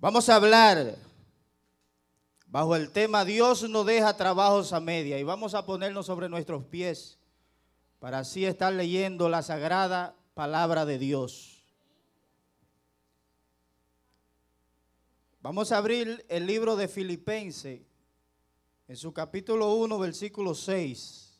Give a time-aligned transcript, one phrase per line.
[0.00, 0.96] Vamos a hablar
[2.46, 6.64] bajo el tema Dios no deja trabajos a media y vamos a ponernos sobre nuestros
[6.64, 7.18] pies
[7.98, 11.62] para así estar leyendo la sagrada palabra de Dios.
[15.42, 17.82] Vamos a abrir el libro de Filipenses
[18.88, 21.38] en su capítulo 1, versículo 6.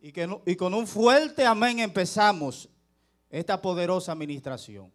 [0.00, 2.68] Y, que, y con un fuerte amén empezamos
[3.30, 4.92] esta poderosa administración.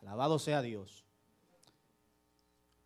[0.00, 1.07] Alabado sea Dios.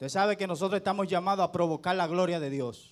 [0.03, 2.91] Usted sabe que nosotros estamos llamados a provocar la gloria de Dios.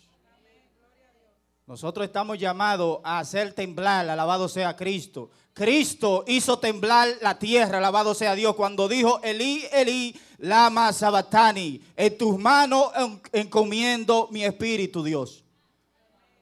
[1.66, 5.28] Nosotros estamos llamados a hacer temblar, alabado sea Cristo.
[5.52, 12.16] Cristo hizo temblar la tierra, alabado sea Dios, cuando dijo, Elí, Elí, lama sabatani, en
[12.16, 12.92] tus manos
[13.32, 15.42] encomiendo mi espíritu, Dios.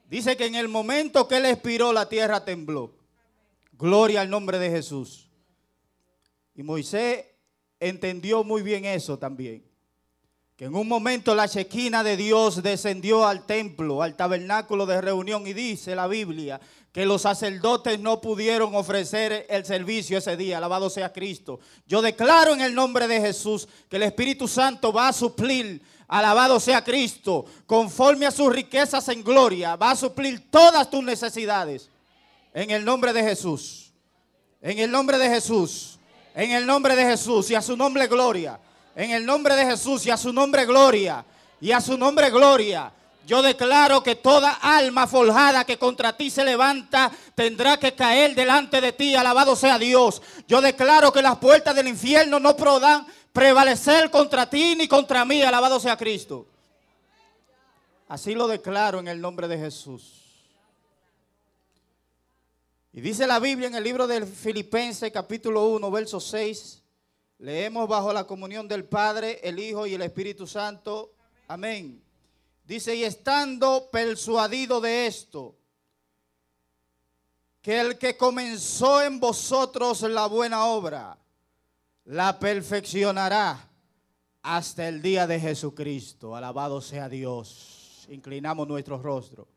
[0.07, 2.93] Dice que en el momento que él expiró, la tierra tembló.
[3.71, 5.31] Gloria al nombre de Jesús.
[6.53, 7.25] Y Moisés
[7.79, 9.67] entendió muy bien eso también.
[10.59, 15.47] Que en un momento la chequina de Dios descendió al templo, al tabernáculo de reunión
[15.47, 16.59] y dice la Biblia
[16.91, 20.57] que los sacerdotes no pudieron ofrecer el servicio ese día.
[20.57, 21.61] Alabado sea Cristo.
[21.87, 26.59] Yo declaro en el nombre de Jesús que el Espíritu Santo va a suplir Alabado
[26.59, 31.89] sea Cristo, conforme a sus riquezas en gloria, va a suplir todas tus necesidades.
[32.53, 33.93] En el nombre de Jesús.
[34.61, 35.99] En el nombre de Jesús.
[36.35, 38.59] En el nombre de Jesús y a su nombre gloria.
[38.95, 41.25] En el nombre de Jesús y a su nombre gloria.
[41.61, 42.91] Y a su nombre gloria.
[43.25, 48.81] Yo declaro que toda alma forjada que contra ti se levanta tendrá que caer delante
[48.81, 49.15] de ti.
[49.15, 50.21] Alabado sea Dios.
[50.47, 55.43] Yo declaro que las puertas del infierno no podrán prevalecer contra ti ni contra mí.
[55.43, 56.47] Alabado sea Cristo.
[58.07, 60.19] Así lo declaro en el nombre de Jesús.
[62.91, 66.78] Y dice la Biblia en el libro del Filipenses capítulo 1, verso 6.
[67.39, 71.13] Leemos bajo la comunión del Padre, el Hijo y el Espíritu Santo.
[71.47, 72.03] Amén.
[72.65, 75.55] Dice, y estando persuadido de esto,
[77.61, 81.17] que el que comenzó en vosotros la buena obra,
[82.05, 83.69] la perfeccionará
[84.41, 86.35] hasta el día de Jesucristo.
[86.35, 88.05] Alabado sea Dios.
[88.09, 89.47] Inclinamos nuestro rostro.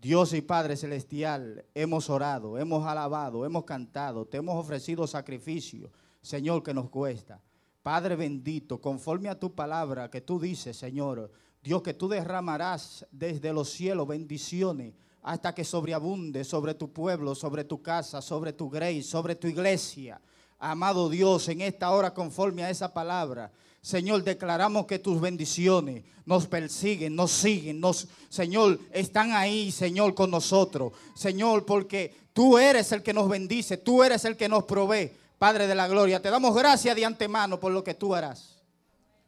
[0.00, 5.90] Dios y Padre Celestial, hemos orado, hemos alabado, hemos cantado, te hemos ofrecido sacrificio,
[6.24, 7.38] Señor, que nos cuesta.
[7.82, 11.30] Padre bendito, conforme a tu palabra que tú dices, Señor,
[11.62, 17.62] Dios, que tú derramarás desde los cielos bendiciones hasta que sobreabunde sobre tu pueblo, sobre
[17.64, 20.18] tu casa, sobre tu grace, sobre tu iglesia.
[20.58, 23.52] Amado Dios, en esta hora conforme a esa palabra,
[23.82, 30.30] Señor, declaramos que tus bendiciones nos persiguen, nos siguen, nos, Señor, están ahí, Señor, con
[30.30, 30.94] nosotros.
[31.14, 35.12] Señor, porque tú eres el que nos bendice, tú eres el que nos provee,
[35.44, 36.22] Padre de la gloria.
[36.22, 38.62] Te damos gracias de antemano por lo que tú harás.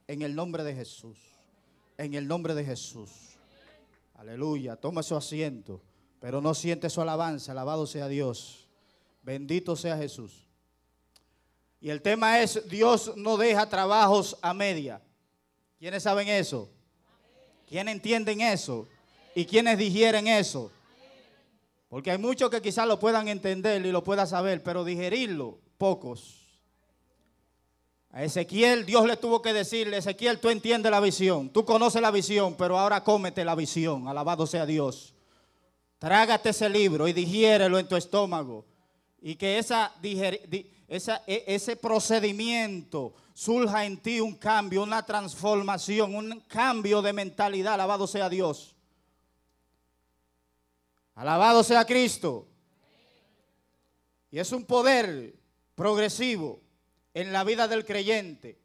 [0.08, 1.18] En el nombre de Jesús.
[1.98, 3.10] En el nombre de Jesús.
[4.14, 4.76] Aleluya.
[4.76, 5.82] Toma su asiento,
[6.18, 7.52] pero no siente su alabanza.
[7.52, 8.66] Alabado sea Dios.
[9.20, 10.48] Bendito sea Jesús.
[11.82, 15.02] Y el tema es, Dios no deja trabajos a media.
[15.78, 16.70] ¿Quiénes saben eso?
[17.68, 18.88] ¿Quiénes entienden eso?
[19.34, 20.72] ¿Y quiénes digieren eso?
[21.90, 26.42] Porque hay muchos que quizás lo puedan entender y lo puedan saber, pero digerirlo, pocos.
[28.10, 32.10] A Ezequiel Dios le tuvo que decirle, Ezequiel, tú entiendes la visión, tú conoces la
[32.10, 35.14] visión, pero ahora cómete la visión, alabado sea Dios.
[35.98, 38.64] Trágate ese libro y digiérelo en tu estómago.
[39.20, 46.40] Y que esa digerión e, ese procedimiento surja en ti un cambio, una transformación, un
[46.46, 47.74] cambio de mentalidad.
[47.74, 48.76] Alabado sea Dios.
[51.14, 52.46] Alabado sea Cristo.
[54.30, 55.34] Y es un poder
[55.76, 56.60] progresivo
[57.14, 58.58] en la vida del creyente.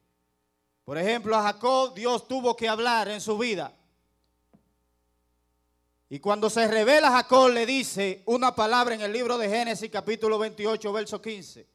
[0.83, 3.71] Por ejemplo, a Jacob Dios tuvo que hablar en su vida.
[6.09, 10.39] Y cuando se revela Jacob le dice una palabra en el libro de Génesis capítulo
[10.39, 11.67] 28, verso 15.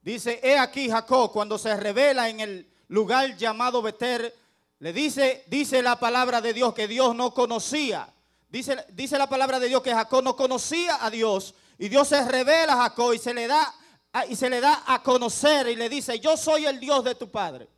[0.00, 4.34] Dice, he aquí Jacob, cuando se revela en el lugar llamado Beter,
[4.78, 8.12] le dice, dice la palabra de Dios que Dios no conocía.
[8.48, 11.54] Dice, dice la palabra de Dios que Jacob no conocía a Dios.
[11.78, 13.74] Y Dios se revela a Jacob y se le da
[14.26, 17.30] y se le da a conocer y le dice, yo soy el Dios de tu
[17.30, 17.68] padre.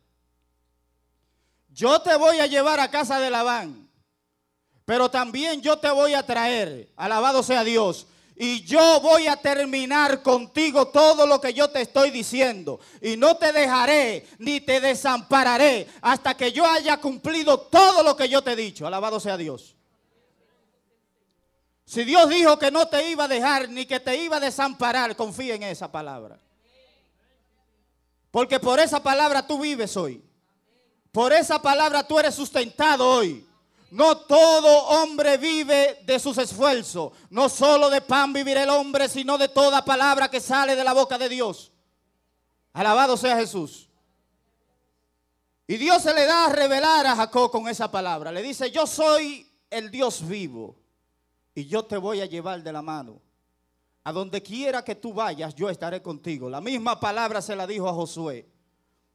[1.69, 3.89] Yo te voy a llevar a casa de Labán,
[4.85, 10.23] pero también yo te voy a traer, alabado sea Dios, y yo voy a terminar
[10.23, 12.79] contigo todo lo que yo te estoy diciendo.
[12.99, 18.27] Y no te dejaré ni te desampararé hasta que yo haya cumplido todo lo que
[18.27, 18.87] yo te he dicho.
[18.87, 19.75] Alabado sea Dios.
[21.91, 25.13] Si Dios dijo que no te iba a dejar ni que te iba a desamparar,
[25.17, 26.39] confía en esa palabra.
[28.31, 30.23] Porque por esa palabra tú vives hoy.
[31.11, 33.45] Por esa palabra tú eres sustentado hoy.
[33.89, 37.11] No todo hombre vive de sus esfuerzos.
[37.29, 40.93] No solo de pan vivirá el hombre, sino de toda palabra que sale de la
[40.93, 41.73] boca de Dios.
[42.71, 43.89] Alabado sea Jesús.
[45.67, 48.31] Y Dios se le da a revelar a Jacob con esa palabra.
[48.31, 50.80] Le dice, yo soy el Dios vivo
[51.53, 53.21] y yo te voy a llevar de la mano.
[54.03, 56.49] A donde quiera que tú vayas, yo estaré contigo.
[56.49, 58.49] La misma palabra se la dijo a Josué.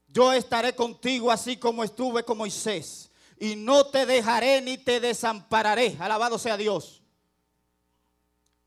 [0.08, 3.10] Yo estaré contigo así como estuve con Moisés.
[3.38, 5.96] Y no te dejaré ni te desampararé.
[5.98, 7.02] Alabado sea Dios.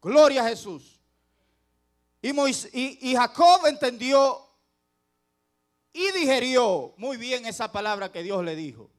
[0.02, 1.00] Gloria a Jesús.
[2.22, 4.46] Y, y, Jacob entendió
[5.94, 8.90] y digerió muy bien esa palabra que Dios le dijo.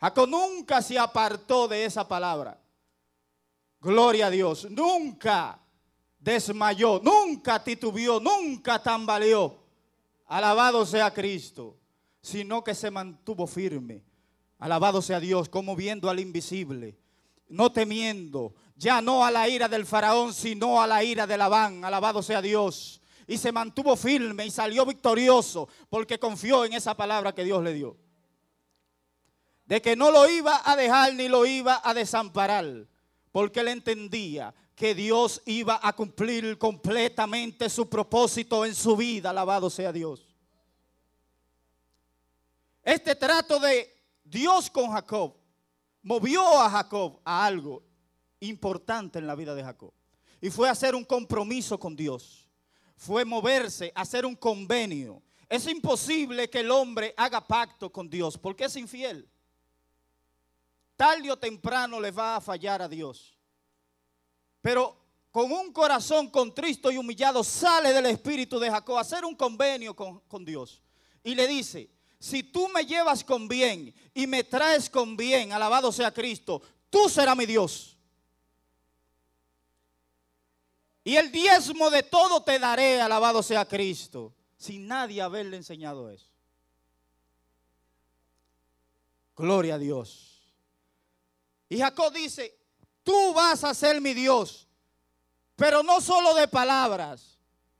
[0.00, 2.61] Jacob nunca se apartó de esa palabra.
[3.82, 4.68] Gloria a Dios.
[4.70, 5.58] Nunca
[6.20, 9.60] desmayó, nunca titubeó, nunca tambaleó.
[10.26, 11.76] Alabado sea Cristo,
[12.20, 14.04] sino que se mantuvo firme.
[14.60, 16.96] Alabado sea Dios, como viendo al invisible,
[17.48, 21.84] no temiendo, ya no a la ira del faraón, sino a la ira de Labán.
[21.84, 23.00] Alabado sea Dios.
[23.26, 27.74] Y se mantuvo firme y salió victorioso porque confió en esa palabra que Dios le
[27.74, 27.96] dio.
[29.64, 32.86] De que no lo iba a dejar ni lo iba a desamparar,
[33.32, 39.30] porque él entendía que Dios iba a cumplir completamente su propósito en su vida.
[39.30, 40.26] Alabado sea Dios.
[42.82, 43.92] Este trato de
[44.24, 45.34] Dios con Jacob
[46.02, 47.82] movió a Jacob a algo
[48.40, 49.92] importante en la vida de Jacob.
[50.40, 52.48] Y fue hacer un compromiso con Dios.
[52.96, 55.22] Fue moverse, hacer un convenio.
[55.48, 59.28] Es imposible que el hombre haga pacto con Dios porque es infiel.
[61.02, 63.36] Tarde o temprano le va a fallar a Dios.
[64.60, 64.96] Pero
[65.32, 69.96] con un corazón contristo y humillado sale del espíritu de Jacob a hacer un convenio
[69.96, 70.80] con, Dios.
[71.24, 71.90] Y le dice,
[72.20, 77.08] si tú me llevas con bien y me traes con bien, alabado sea Cristo, tú
[77.08, 77.98] serás mi Dios.
[81.02, 86.30] Y el diezmo de todo te daré, alabado sea Cristo, sin nadie haberle enseñado eso.
[89.34, 90.31] Gloria a Dios.
[91.72, 92.54] Y Jacob dice,
[93.02, 94.68] tú vas a ser mi Dios.
[95.56, 97.38] Pero no solo de palabras,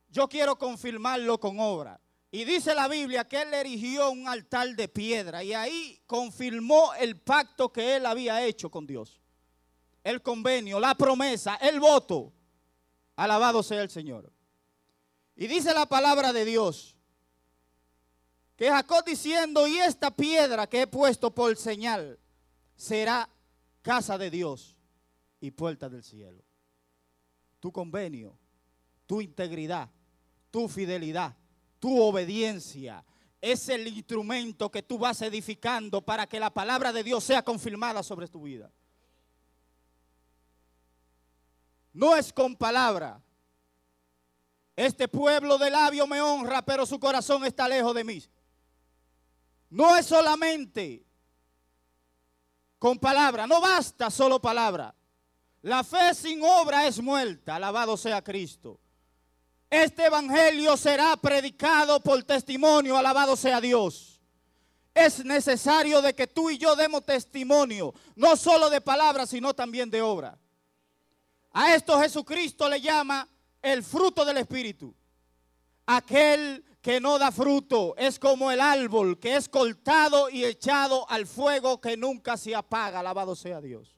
[0.09, 2.01] yo quiero confirmarlo con obra.
[2.31, 7.21] Y dice la Biblia que él erigió un altar de piedra y ahí confirmó el
[7.21, 9.21] pacto que él había hecho con Dios.
[10.03, 12.33] El convenio, la promesa, el voto.
[13.15, 14.33] Alabado sea el Señor.
[15.37, 16.97] Y dice la palabra de Dios
[18.57, 22.19] que Jacob diciendo, y esta piedra que he puesto por señal
[22.75, 23.29] será
[23.83, 24.77] casa de Dios
[25.41, 26.43] y puerta del cielo.
[27.61, 28.39] Tu convenio,
[29.07, 29.91] tu integridad,
[30.51, 31.37] tu fidelidad,
[31.79, 33.05] tu obediencia
[33.43, 38.05] es el instrumento que tú vas edificando para que la palabra de Dios sea confirmada
[38.05, 38.71] sobre tu vida.
[41.93, 43.21] No es con palabra.
[44.77, 48.23] Este pueblo de labio me honra, pero su corazón está lejos de mí.
[49.69, 51.05] No es solamente
[52.83, 54.93] con palabra, no basta solo palabra.
[55.61, 58.81] La fe sin obra es muerta, alabado sea Cristo.
[59.71, 64.21] Este evangelio será predicado por testimonio, alabado sea Dios.
[64.93, 69.89] Es necesario de que tú y yo demos testimonio, no solo de palabras, sino también
[69.89, 70.37] de obra.
[71.53, 73.29] A esto Jesucristo le llama
[73.63, 74.93] el fruto del Espíritu.
[75.87, 81.27] Aquel que no da fruto es como el árbol que es cortado y echado al
[81.27, 83.01] fuego que nunca se apaga.
[83.01, 83.97] Alabado sea Dios.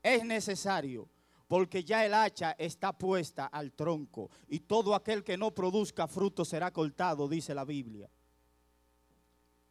[0.00, 1.08] Es necesario
[1.48, 6.44] porque ya el hacha está puesta al tronco y todo aquel que no produzca fruto
[6.44, 8.08] será cortado, dice la Biblia.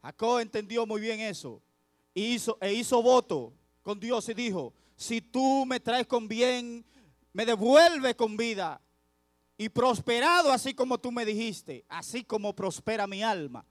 [0.02, 1.62] Jacob entendió muy bien eso
[2.14, 6.86] e hizo, e hizo voto con Dios y dijo, si tú me traes con bien,
[7.32, 8.82] me devuelve con vida
[9.62, 13.64] y prosperado así como tú me dijiste, así como prospera mi alma,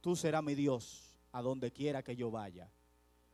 [0.00, 2.72] tú serás mi Dios a donde quiera que yo vaya.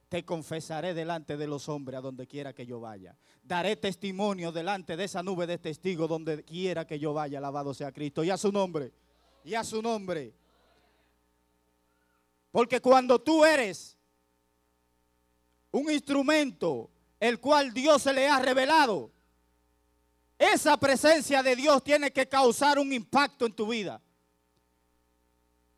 [0.08, 3.16] Te confesaré delante de los hombres a donde quiera que yo vaya.
[3.44, 7.38] Daré testimonio delante de esa nube de testigos donde quiera que yo vaya.
[7.38, 8.24] Alabado sea Cristo.
[8.24, 8.92] Y a su nombre.
[9.44, 10.34] Y a su nombre.
[12.50, 13.96] Porque cuando tú eres
[15.70, 19.12] un instrumento el cual Dios se le ha revelado,
[20.38, 24.00] esa presencia de Dios tiene que causar un impacto en tu vida.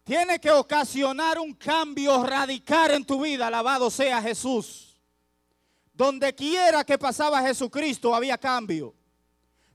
[0.05, 3.47] Tiene que ocasionar un cambio radical en tu vida.
[3.47, 5.01] Alabado sea Jesús.
[5.93, 8.95] Donde quiera que pasaba Jesucristo había cambio.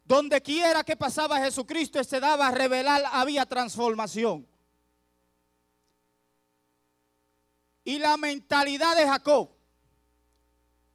[0.03, 4.47] Donde quiera que pasaba Jesucristo se daba a revelar había transformación.
[7.85, 9.49] y la mentalidad de Jacob.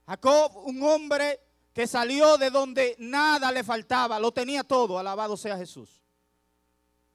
[0.06, 1.40] Jacob, un hombre
[1.72, 6.02] que salió de donde nada le faltaba, lo tenía todo, alabado sea Jesús.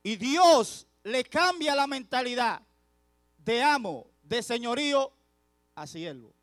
[0.01, 2.61] Y Dios le cambia la mentalidad
[3.37, 5.11] de amo, de señorío
[5.75, 6.33] a siervo.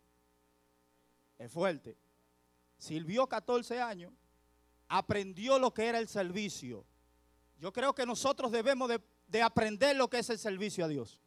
[1.39, 1.97] Es fuerte.
[2.77, 4.13] Sirvió 14 años,
[4.89, 6.85] aprendió lo que era el servicio.
[7.59, 11.19] Yo creo que nosotros debemos de, de aprender lo que es el servicio a Dios.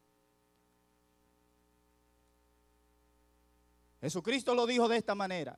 [4.01, 5.57] Jesucristo lo dijo de esta manera.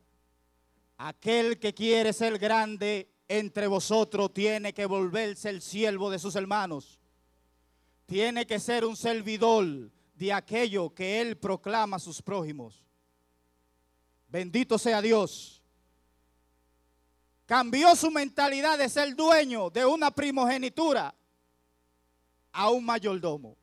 [0.98, 7.00] Aquel que quiere ser grande entre vosotros tiene que volverse el siervo de sus hermanos.
[8.06, 12.84] Tiene que ser un servidor de aquello que él proclama a sus prójimos.
[14.28, 15.62] Bendito sea Dios.
[17.46, 21.14] Cambió su mentalidad de ser dueño de una primogenitura
[22.52, 23.56] a un mayordomo.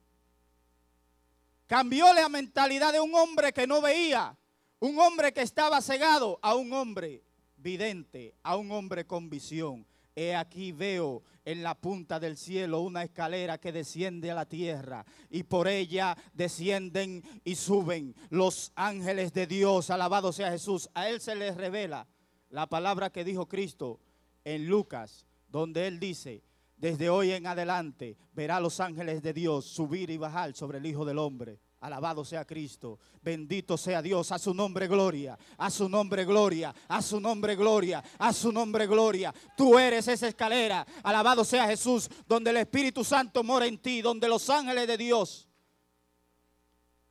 [1.66, 4.36] Cambió la mentalidad de un hombre que no veía,
[4.84, 7.22] un hombre que estaba cegado, a un hombre
[7.56, 9.86] vidente, a un hombre con visión.
[10.14, 15.06] He aquí veo en la punta del cielo una escalera que desciende a la tierra
[15.30, 19.88] y por ella descienden y suben los ángeles de Dios.
[19.88, 20.90] Alabado sea Jesús.
[20.92, 22.06] A él se le revela
[22.50, 24.00] la palabra que dijo Cristo
[24.44, 26.44] en Lucas, donde él dice,
[26.76, 31.06] desde hoy en adelante verá los ángeles de Dios subir y bajar sobre el Hijo
[31.06, 31.58] del Hombre.
[31.84, 32.98] Alabado sea Cristo.
[33.20, 34.32] Bendito sea Dios.
[34.32, 35.38] A su nombre gloria.
[35.58, 36.74] A su nombre gloria.
[36.88, 38.02] A su nombre gloria.
[38.18, 39.34] A su nombre gloria.
[39.54, 40.86] Tú eres esa escalera.
[41.02, 42.08] Alabado sea Jesús.
[42.26, 44.00] Donde el Espíritu Santo mora en ti.
[44.00, 45.46] Donde los ángeles de Dios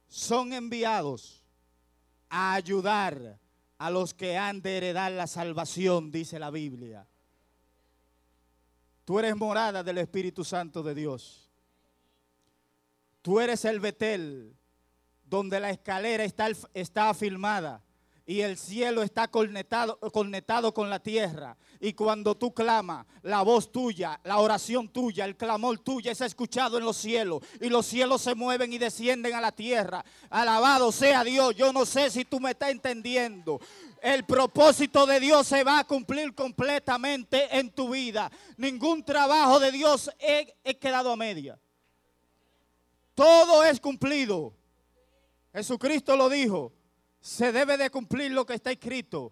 [0.07, 1.45] son enviados
[2.27, 3.39] a ayudar
[3.77, 7.07] a los que han de heredar la salvación, dice la Biblia.
[9.05, 11.51] Tú eres morada del Espíritu Santo de Dios.
[13.21, 14.57] Tú eres el Betel
[15.37, 17.81] donde la escalera está, está afirmada
[18.25, 19.97] y el cielo está conectado,
[20.73, 21.57] con la tierra.
[21.79, 26.77] Y cuando tú clamas, la voz tuya, la oración tuya, el clamor tuyo es escuchado
[26.77, 27.41] en los cielos.
[27.59, 30.05] Y los cielos se mueven y descienden a la tierra.
[30.29, 31.53] Alabado sea Dios.
[31.55, 33.59] Yo no sé si tú me estás entendiendo.
[34.01, 38.31] El propósito de Dios se va a cumplir completamente en tu vida.
[38.55, 41.59] Ningún trabajo de Dios he, he quedado a media.
[43.15, 44.53] Todo es cumplido.
[45.53, 46.73] Jesucristo lo dijo,
[47.21, 49.31] se debe de cumplir lo que está escrito.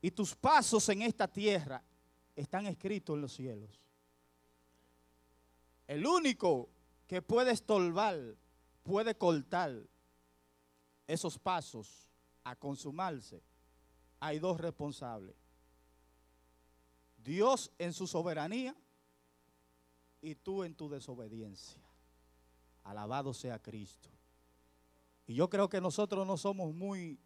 [0.00, 1.82] Y tus pasos en esta tierra
[2.36, 3.80] están escritos en los cielos.
[5.86, 6.68] El único
[7.06, 8.36] que puede estorbar,
[8.82, 9.72] puede cortar
[11.06, 12.06] esos pasos
[12.44, 13.42] a consumarse,
[14.20, 15.34] hay dos responsables.
[17.16, 18.76] Dios en su soberanía
[20.20, 21.87] y tú en tu desobediencia.
[22.84, 24.08] Alabado sea Cristo.
[25.26, 27.18] Y yo creo que nosotros no somos muy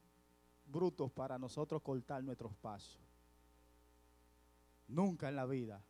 [0.66, 2.98] brutos para nosotros cortar nuestros pasos.
[4.88, 5.84] Nunca en la vida.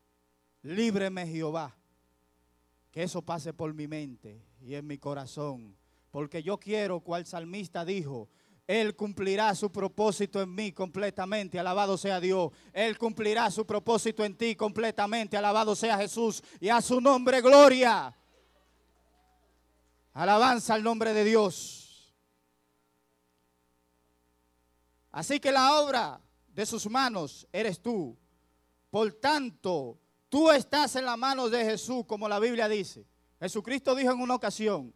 [0.62, 1.74] Líbreme Jehová.
[2.90, 5.74] Que eso pase por mi mente y en mi corazón.
[6.10, 8.28] Porque yo quiero, cual salmista dijo,
[8.66, 11.58] Él cumplirá su propósito en mí completamente.
[11.58, 12.52] Alabado sea Dios.
[12.74, 15.38] Él cumplirá su propósito en ti completamente.
[15.38, 16.42] Alabado sea Jesús.
[16.60, 18.14] Y a su nombre gloria.
[20.12, 22.14] Alabanza al nombre de Dios.
[25.10, 28.16] Así que la obra de sus manos eres tú.
[28.90, 33.06] Por tanto, tú estás en las manos de Jesús, como la Biblia dice.
[33.40, 34.94] Jesucristo dijo en una ocasión,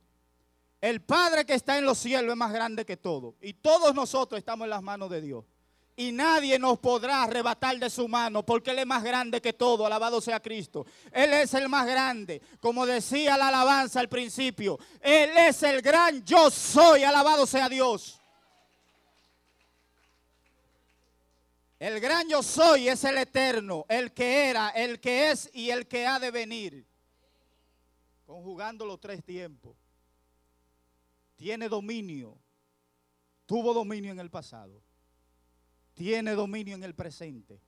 [0.80, 3.36] el Padre que está en los cielos es más grande que todo.
[3.40, 5.44] Y todos nosotros estamos en las manos de Dios
[5.96, 9.86] y nadie nos podrá arrebatar de su mano porque Él es más grande que todo,
[9.86, 10.86] alabado sea Cristo.
[11.10, 16.22] Él es el más grande, como decía la alabanza al principio, Él es el gran
[16.24, 18.20] yo soy, alabado sea Dios.
[21.78, 25.86] El gran yo soy es el eterno, el que era, el que es y el
[25.86, 26.86] que ha de venir.
[28.24, 29.76] Conjugando los tres tiempos.
[31.36, 32.38] Tiene dominio.
[33.44, 34.85] Tuvo dominio en el pasado
[35.96, 37.58] tiene dominio en el presente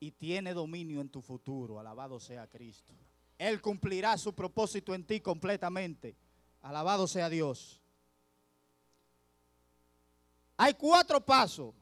[0.00, 1.78] y tiene dominio en tu futuro.
[1.78, 2.94] Alabado sea Cristo.
[3.38, 6.16] Él cumplirá su propósito en ti completamente.
[6.62, 7.82] Alabado sea Dios.
[10.56, 11.74] Hay cuatro pasos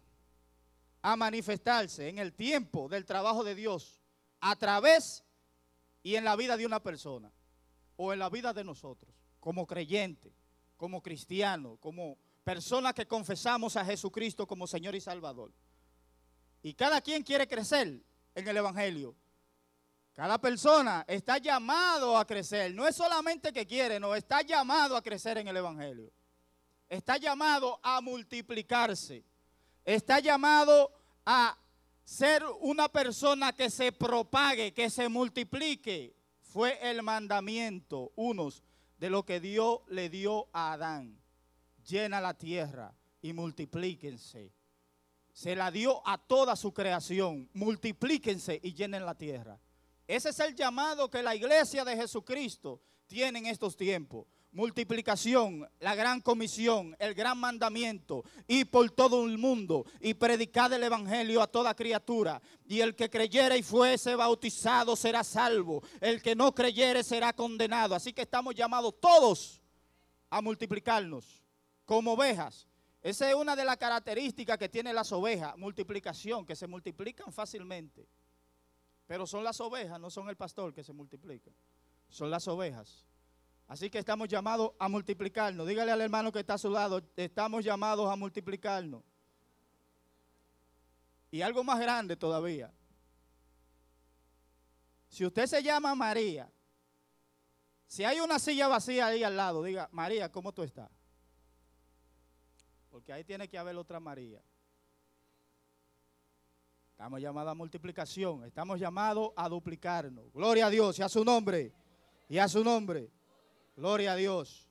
[1.01, 4.03] a manifestarse en el tiempo del trabajo de Dios
[4.41, 5.23] a través
[6.03, 7.31] y en la vida de una persona
[7.97, 10.35] o en la vida de nosotros, como creyente,
[10.77, 15.51] como cristiano, como personas que confesamos a Jesucristo como Señor y Salvador.
[16.63, 18.01] Y cada quien quiere crecer
[18.35, 19.17] en el Evangelio.
[20.13, 22.73] Cada persona está llamado a crecer.
[22.75, 26.13] No es solamente que quiere, no, está llamado a crecer en el Evangelio.
[26.89, 29.25] Está llamado a multiplicarse.
[29.85, 30.93] Está llamado
[31.27, 31.59] a
[32.05, 36.15] ser una persona que se propague, que se multiplique.
[36.43, 38.63] Fue el mandamiento, unos
[38.99, 41.24] de lo que Dios le dio a Adán.
[41.87, 44.53] Llena la tierra y multiplíquense.
[45.33, 47.49] Se la dio a toda su creación.
[47.53, 49.59] Multiplíquense y llenen la tierra.
[50.07, 54.27] Ese es el llamado que la iglesia de Jesucristo tiene en estos tiempos.
[54.53, 60.85] Multiplicación, la gran comisión, el gran mandamiento, y por todo el mundo y predicar el
[60.85, 62.41] evangelio a toda criatura.
[62.65, 65.83] Y el que creyere y fuese bautizado será salvo.
[66.01, 67.97] El que no creyere será condenado.
[67.97, 69.61] Así que estamos llamados todos
[70.31, 71.44] a multiplicarnos
[71.85, 72.67] como ovejas.
[73.03, 78.09] Esa es una de las características que tienen las ovejas, multiplicación, que se multiplican fácilmente.
[79.07, 81.51] Pero son las ovejas, no son el pastor que se multiplica.
[82.09, 83.05] Son las ovejas.
[83.69, 85.67] Así que estamos llamados a multiplicarnos.
[85.67, 89.03] Dígale al hermano que está a su lado, estamos llamados a multiplicarnos.
[91.31, 92.73] Y algo más grande todavía.
[95.09, 96.51] Si usted se llama María,
[97.87, 100.91] si hay una silla vacía ahí al lado, diga, María, ¿cómo tú estás?
[102.95, 104.41] Porque ahí tiene que haber otra María.
[106.93, 110.33] Estamos llamados a multiplicación, estamos llamados a duplicarnos.
[110.33, 111.73] Gloria a Dios y a su nombre.
[112.29, 113.11] Y a su nombre.
[113.75, 114.69] Gloria a Dios.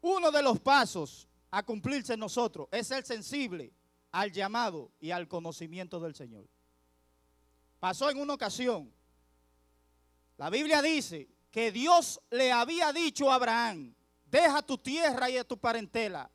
[0.00, 3.72] Uno de los pasos a cumplirse en nosotros es ser sensible
[4.10, 6.48] al llamado y al conocimiento del Señor.
[7.78, 8.92] Pasó en una ocasión.
[10.36, 15.44] La Biblia dice que Dios le había dicho a Abraham, deja tu tierra y a
[15.44, 16.28] tu parentela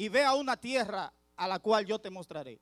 [0.00, 2.58] y ve a una tierra a la cual yo te mostraré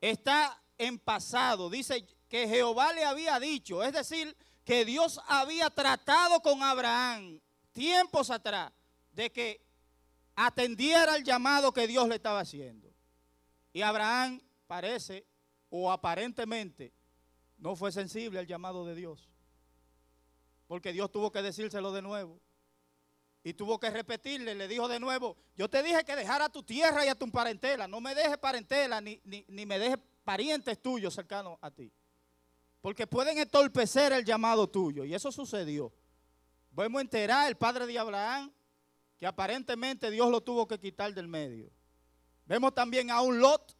[0.00, 1.68] está en pasado.
[1.68, 7.40] Dice que Jehová le había dicho, es decir, que Dios había tratado con Abraham
[7.72, 8.72] tiempos atrás
[9.10, 9.60] de que
[10.36, 12.94] atendiera el llamado que Dios le estaba haciendo.
[13.72, 15.26] Y Abraham parece
[15.68, 16.92] o aparentemente
[17.58, 19.28] no fue sensible al llamado de Dios.
[20.68, 22.40] Porque Dios tuvo que decírselo de nuevo.
[23.44, 27.04] Y tuvo que repetirle, le dijo de nuevo, yo te dije que dejara tu tierra
[27.04, 31.58] y a tu parentela, no me dejes parentela ni, ni, me dejes parientes tuyos cercanos
[31.60, 31.92] a ti.
[32.80, 35.04] Porque pueden entorpecer el llamado tuyo.
[35.04, 35.92] Y eso sucedió.
[36.70, 38.52] Vamos a enterar el padre de Abraham
[39.18, 41.70] que aparentemente Dios lo tuvo que quitar del medio.
[42.44, 43.76] Vemos también a un Lot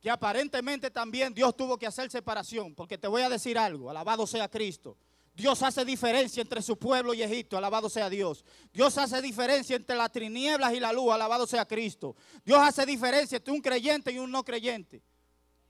[0.00, 2.74] que aparentemente también Dios tuvo que hacer separación.
[2.74, 4.96] Porque te voy a decir algo, alabado sea Cristo.
[5.34, 8.44] Dios hace diferencia entre su pueblo y Egipto, alabado sea Dios.
[8.72, 12.16] Dios hace diferencia entre las tinieblas y la luz, alabado sea Cristo.
[12.44, 15.02] Dios hace diferencia entre un creyente y un no creyente.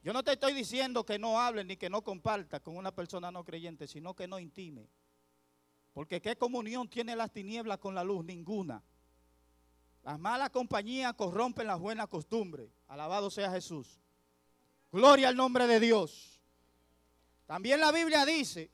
[0.03, 3.31] Yo no te estoy diciendo que no hables ni que no compartas con una persona
[3.31, 4.89] no creyente, sino que no intime.
[5.93, 8.25] Porque ¿qué comunión tiene las tinieblas con la luz?
[8.25, 8.83] Ninguna.
[10.03, 12.69] Las malas compañías corrompen las buenas costumbres.
[12.87, 13.99] Alabado sea Jesús.
[14.91, 16.41] Gloria al nombre de Dios.
[17.45, 18.71] También la Biblia dice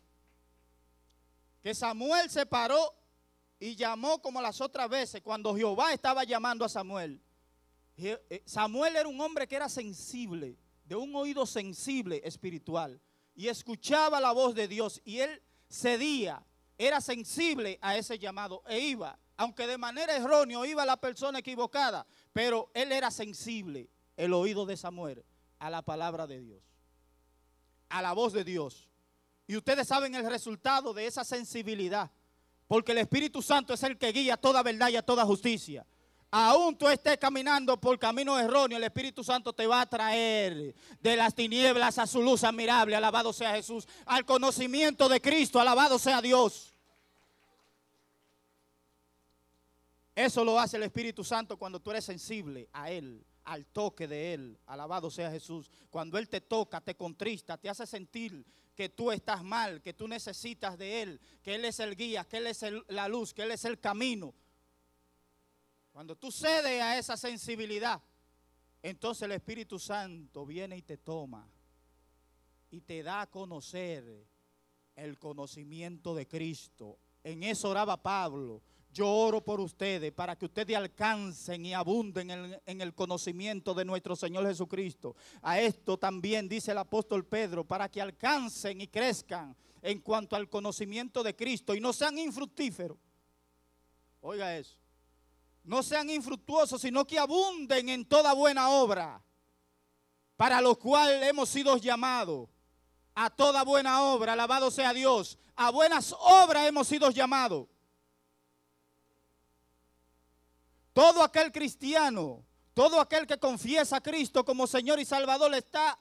[1.68, 2.96] que Samuel se paró
[3.60, 7.22] y llamó como las otras veces cuando Jehová estaba llamando a Samuel.
[7.98, 13.02] Eh, Samuel era un hombre que era sensible, de un oído sensible espiritual,
[13.36, 16.42] y escuchaba la voz de Dios, y él cedía,
[16.78, 22.08] era sensible a ese llamado, e iba, aunque de manera errónea iba la persona equivocada,
[22.32, 25.26] pero él era sensible, el oído de Samuel,
[25.60, 26.64] a la palabra de Dios,
[27.90, 28.87] a la voz de Dios.
[29.48, 32.12] Y ustedes saben el resultado de esa sensibilidad.
[32.68, 35.86] Porque el Espíritu Santo es el que guía toda verdad y a toda justicia.
[36.30, 41.16] Aún tú estés caminando por camino erróneo, el Espíritu Santo te va a traer de
[41.16, 46.22] las tinieblas a su luz admirable, alabado sea Jesús, al conocimiento de Cristo, alabado sea
[46.22, 46.74] Dios.
[50.14, 54.34] Eso lo hace el Espíritu Santo cuando tú eres sensible a Él, al toque de
[54.34, 55.72] Él, alabado sea Jesús.
[55.90, 58.44] Cuando Él te toca, te contrista, te hace sentir
[58.78, 62.38] que tú estás mal, que tú necesitas de Él, que Él es el guía, que
[62.38, 64.36] Él es la luz, que Él es el camino.
[65.92, 68.00] Cuando tú cedes a esa sensibilidad,
[68.84, 71.50] entonces el Espíritu Santo viene y te toma
[72.70, 74.28] y te da a conocer
[74.96, 77.00] el conocimiento de Cristo.
[77.24, 78.62] En eso oraba Pablo.
[78.94, 84.16] Yo oro por ustedes para que ustedes alcancen y abunden en, el conocimiento de nuestro
[84.16, 85.16] Señor Jesucristo.
[85.42, 90.50] A esto también dice el apóstol Pedro, para que alcancen y crezcan en cuanto al
[90.50, 92.98] conocimiento de Cristo y no sean infructíferos.
[94.22, 94.78] Oiga eso.
[95.64, 99.22] No sean infructuosos, sino que abunden en toda buena obra,
[100.38, 102.50] para lo cual hemos sido llamados
[103.20, 105.40] a toda buena obra, alabado sea Dios.
[105.56, 107.68] A buenas obras hemos sido llamados.
[110.98, 115.96] Todo aquel cristiano, todo aquel que confiesa a Cristo como Señor y Salvador está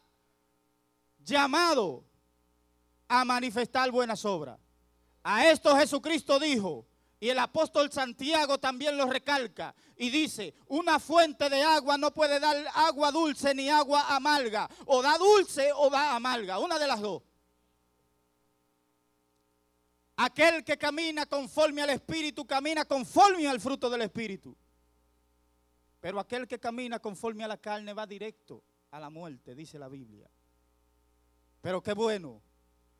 [1.18, 2.02] llamado
[3.06, 4.58] a manifestar buenas obras.
[5.22, 6.86] A esto Jesucristo dijo,
[7.20, 12.40] y el apóstol Santiago también lo recalca y dice, una fuente de agua no puede
[12.40, 14.66] dar agua dulce ni agua amarga.
[14.86, 17.22] O da dulce o da amarga, una de las dos.
[20.16, 24.56] Aquel que camina conforme al Espíritu, camina conforme al fruto del Espíritu.
[26.00, 29.88] Pero aquel que camina conforme a la carne va directo a la muerte, dice la
[29.88, 30.28] Biblia.
[31.60, 32.42] Pero qué bueno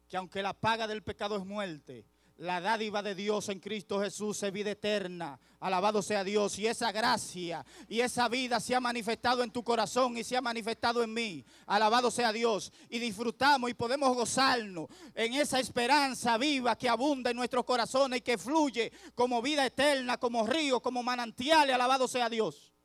[0.09, 2.07] que aunque la paga del pecado es muerte,
[2.39, 5.41] la dádiva de Dios en Cristo Jesús es vida eterna.
[5.59, 6.59] Alabado sea Dios.
[6.59, 10.43] Y esa gracia y esa vida se ha manifestado en tu corazón y se ha
[10.43, 11.45] manifestado en mí.
[11.67, 12.73] Alabado sea Dios.
[12.91, 18.23] Y disfrutamos y podemos gozarnos en esa esperanza viva que abunda en nuestros corazones y
[18.23, 21.71] que fluye como vida eterna, como río, como manantial.
[21.71, 22.76] Alabado sea Dios.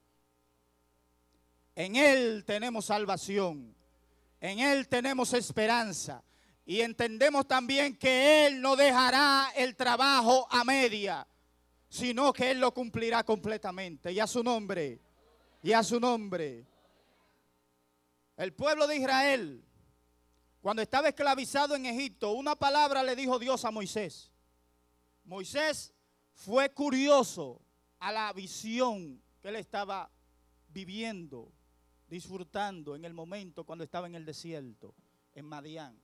[1.76, 3.76] En Él tenemos salvación.
[4.40, 6.24] En Él tenemos esperanza.
[6.66, 11.28] Y entendemos también que Él no dejará el trabajo a media,
[11.90, 14.12] sino que Él lo cumplirá completamente.
[14.12, 15.02] Y a su nombre,
[15.64, 16.66] y a su nombre.
[18.38, 19.64] El pueblo de Israel,
[20.62, 24.32] cuando estaba esclavizado en Egipto, una palabra le dijo Dios a Moisés.
[25.24, 25.94] Moisés
[26.34, 27.62] fue curioso
[28.00, 30.10] a la visión que él estaba
[30.70, 31.52] viviendo,
[32.12, 34.94] disfrutando en el momento cuando estaba en el desierto,
[35.34, 35.98] en Madián.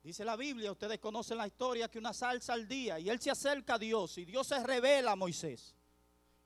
[0.00, 3.32] Dice la Biblia, ustedes conocen la historia, que una salsa al día y él se
[3.32, 5.74] acerca a Dios y Dios se revela a Moisés.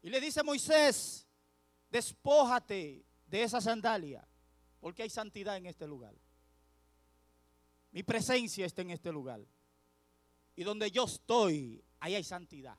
[0.00, 1.26] Y le dice, Moisés,
[1.90, 4.26] despójate de esa sandalia,
[4.80, 6.14] porque hay santidad en este lugar.
[7.90, 9.44] Mi presencia está en este lugar.
[10.56, 12.78] Y donde yo estoy, ahí hay santidad.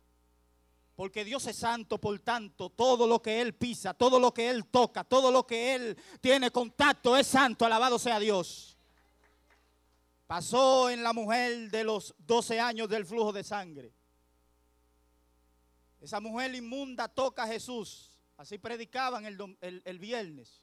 [0.96, 4.66] Porque Dios es santo, por tanto, todo lo que Él pisa, todo lo que Él
[4.66, 8.78] toca, todo lo que Él tiene contacto es santo, alabado sea Dios.
[10.26, 13.94] Pasó en la mujer de los 12 años del flujo de sangre.
[16.00, 18.12] Esa mujer inmunda toca a Jesús.
[18.38, 20.62] Así predicaban el, viernes.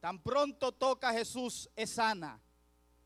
[0.00, 2.40] Tan pronto toca a Jesús, es sana,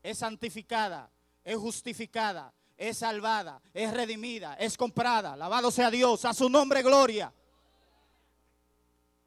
[0.03, 1.11] es santificada,
[1.43, 5.33] es justificada, es salvada, es redimida, es comprada.
[5.33, 7.31] Alabado sea Dios, a su nombre gloria.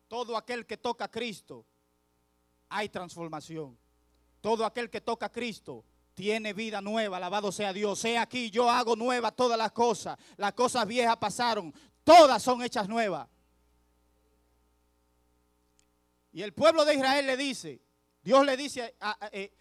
[0.08, 1.64] Todo aquel que toca a Cristo,
[2.68, 3.78] hay transformación.
[4.40, 8.00] Todo aquel que toca a Cristo, tiene vida nueva, alabado sea Dios.
[8.00, 10.18] Sea aquí, yo hago nueva todas las cosas.
[10.36, 13.28] Las cosas viejas pasaron, todas son hechas nuevas.
[16.32, 17.80] Y el pueblo de Israel le dice,
[18.20, 19.52] Dios le dice, a, eh,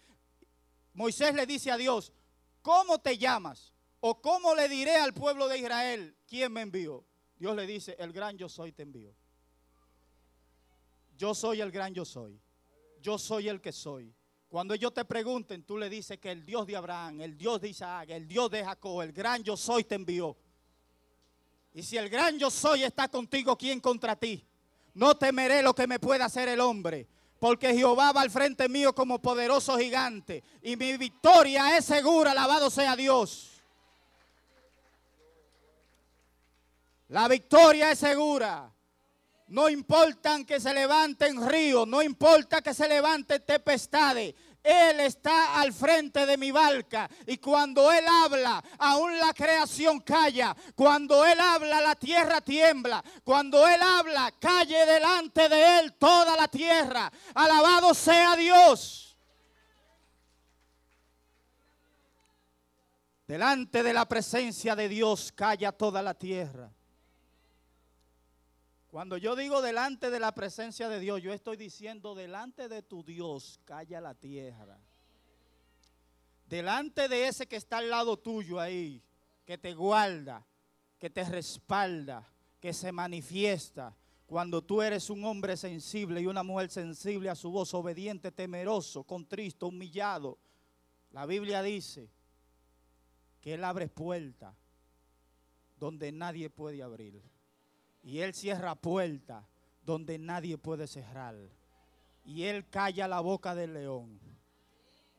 [0.94, 2.12] Moisés le dice a Dios,
[2.60, 3.73] ¿cómo te llamas?
[4.06, 7.06] ¿O cómo le diré al pueblo de Israel quién me envió?
[7.38, 9.16] Dios le dice, el gran yo soy te envió.
[11.16, 12.38] Yo soy el gran yo soy.
[13.00, 14.14] Yo soy el que soy.
[14.50, 17.70] Cuando ellos te pregunten, tú le dices que el Dios de Abraham, el Dios de
[17.70, 20.36] Isaac, el Dios de Jacob, el gran yo soy te envió.
[21.72, 24.46] Y si el gran yo soy está contigo, ¿quién contra ti?
[24.92, 27.08] No temeré lo que me pueda hacer el hombre.
[27.38, 30.44] Porque Jehová va al frente mío como poderoso gigante.
[30.60, 33.53] Y mi victoria es segura, alabado sea Dios.
[37.08, 38.70] La victoria es segura.
[39.48, 44.34] No importa que se levanten ríos, no importa que se levanten tempestades.
[44.62, 50.56] Él está al frente de mi barca y cuando Él habla, aún la creación calla.
[50.74, 53.04] Cuando Él habla, la tierra tiembla.
[53.22, 57.12] Cuando Él habla, calle delante de Él toda la tierra.
[57.34, 59.18] Alabado sea Dios.
[63.26, 66.70] Delante de la presencia de Dios calla toda la tierra.
[68.94, 73.02] Cuando yo digo delante de la presencia de Dios, yo estoy diciendo delante de tu
[73.02, 74.78] Dios, calla la tierra.
[76.46, 79.02] Delante de ese que está al lado tuyo ahí,
[79.44, 80.46] que te guarda,
[81.00, 83.96] que te respalda, que se manifiesta.
[84.26, 89.02] Cuando tú eres un hombre sensible y una mujer sensible a su voz, obediente, temeroso,
[89.02, 90.38] contristo, humillado,
[91.10, 92.08] la Biblia dice
[93.40, 94.54] que Él abre puertas
[95.80, 97.33] donde nadie puede abrir.
[98.04, 99.44] Y Él cierra puertas
[99.82, 101.34] donde nadie puede cerrar.
[102.22, 104.20] Y Él calla la boca del león.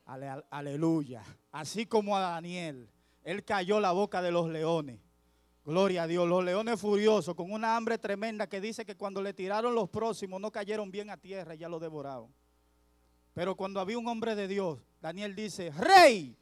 [0.06, 1.24] Aleluya.
[1.52, 2.90] Así como a Daniel.
[3.24, 5.00] Él cayó la boca de los leones.
[5.66, 6.30] Gloria a Dios.
[6.30, 10.40] Los leones furiosos con una hambre tremenda que dice que cuando le tiraron los próximos
[10.40, 12.32] no cayeron bien a tierra y ya lo devoraron.
[13.34, 16.38] Pero cuando había un hombre de Dios, Daniel dice, rey,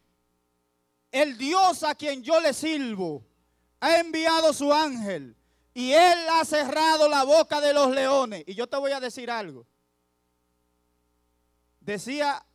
[1.10, 3.26] el Dios a quien yo le sirvo
[3.80, 5.38] ha enviado su ángel
[5.74, 8.44] y él ha cerrado la boca de los leones.
[8.46, 9.66] Y yo te voy a decir algo.
[11.80, 12.46] Decía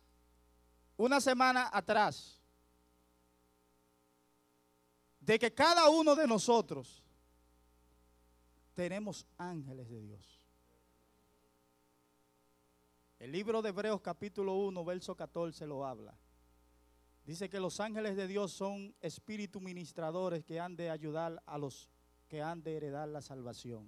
[0.97, 2.41] una semana atrás
[5.19, 7.03] de que cada uno de nosotros
[8.73, 10.47] tenemos ángeles de Dios.
[13.19, 16.17] El libro de Hebreos capítulo 1, verso 14 lo habla.
[17.25, 21.89] Dice que los ángeles de Dios son espíritus ministradores que han de ayudar a los
[22.29, 23.85] que han de heredar la salvación.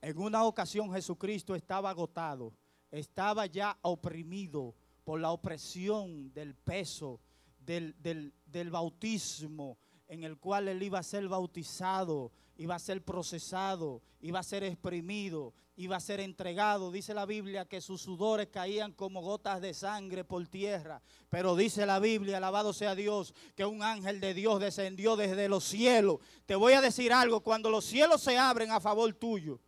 [0.00, 2.52] En una ocasión Jesucristo estaba agotado,
[2.90, 7.18] estaba ya oprimido por la opresión del peso,
[7.58, 7.96] del,
[8.44, 14.38] del bautismo en el cual él iba a ser bautizado, iba a ser procesado, iba
[14.38, 16.90] a ser exprimido, iba a ser entregado.
[16.90, 21.00] Dice la Biblia que sus sudores caían como gotas de sangre por tierra.
[21.28, 25.64] Pero dice la Biblia, alabado sea Dios, que un ángel de Dios descendió desde los
[25.64, 26.18] cielos.
[26.46, 29.60] Te voy a decir algo, cuando los cielos se abren a favor tuyo,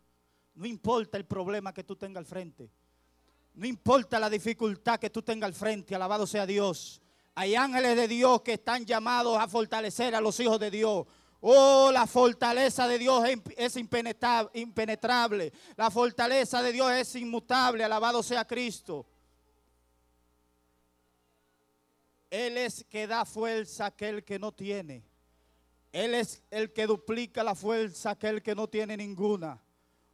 [0.55, 2.71] no importa el problema que tú tengas al frente.
[3.55, 7.03] No importa la dificultad que tú tengas al frente, alabado sea Dios.
[7.35, 11.07] Hay ángeles de Dios que están llamados a fortalecer a los hijos de Dios.
[11.41, 13.25] Oh, la fortaleza de Dios
[13.57, 15.53] es impenetrable.
[15.77, 17.85] La fortaleza de Dios es inmutable.
[17.85, 19.07] Alabado sea Cristo.
[22.31, 25.05] Él es que da fuerza a aquel que no tiene.
[25.93, 29.63] Él es el que duplica la fuerza a aquel que no tiene ninguna.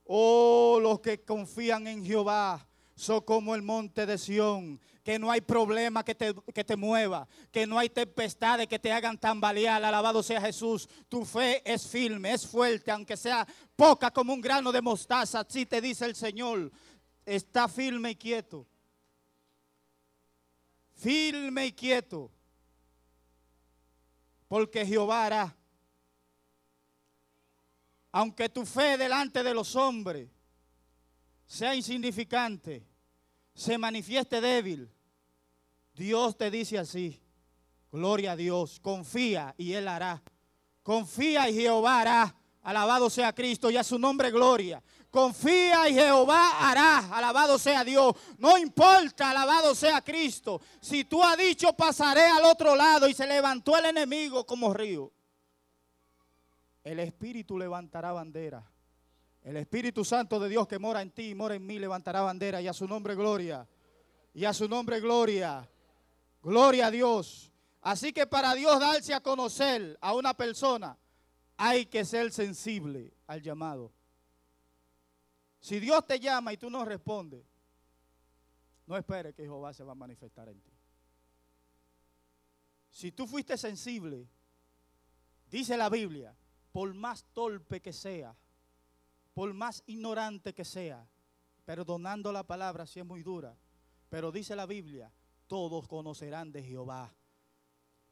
[0.04, 5.40] Oh, los que confían en Jehová son como el monte de Sión, que no hay
[5.40, 9.85] problema que te, que te mueva, que no hay tempestades que te hagan tambalear.
[9.85, 10.88] Alabado sea Jesús.
[11.09, 15.40] Tu fe es firme, es fuerte, aunque sea poca como un grano de mostaza.
[15.40, 16.70] Así te dice el Señor.
[17.26, 18.66] Está firme y quieto.
[20.94, 22.30] Firme y quieto.
[24.48, 25.57] Porque Jehová hará.
[28.12, 30.28] Aunque tu fe delante de los hombres
[31.46, 32.87] sea insignificante,
[33.54, 34.90] se manifieste débil,
[35.94, 37.20] Dios te dice así,
[37.92, 40.22] gloria a Dios, confía y Él hará.
[40.83, 42.37] Confía y Jehová hará.
[42.62, 44.83] Alabado sea Cristo y a su nombre gloria.
[45.11, 47.14] Confía y Jehová hará.
[47.14, 48.14] Alabado sea Dios.
[48.38, 50.61] No importa, alabado sea Cristo.
[50.80, 55.12] Si tú has dicho pasaré al otro lado y se levantó el enemigo como río.
[56.83, 58.62] El Espíritu levantará bandera.
[59.44, 62.62] El Espíritu Santo de Dios que mora en ti y mora en mí levantará bandera
[62.62, 63.68] y a su nombre gloria.
[64.33, 65.68] Y a su nombre gloria.
[66.42, 67.52] Gloria a Dios.
[67.83, 70.98] Así que para Dios darse a conocer a una persona
[71.59, 73.92] hay que ser sensible al llamado.
[75.61, 77.44] Si Dios te llama y tú no respondes,
[78.87, 80.72] no esperes que Jehová se va a manifestar en ti.
[82.90, 84.26] Si tú fuiste sensible,
[85.50, 86.35] dice la Biblia,
[86.72, 88.35] por más torpe que sea,
[89.34, 91.06] por más ignorante que sea,
[91.64, 93.56] perdonando la palabra si es muy dura,
[94.08, 95.12] pero dice la Biblia,
[95.48, 97.12] todos conocerán de Jehová.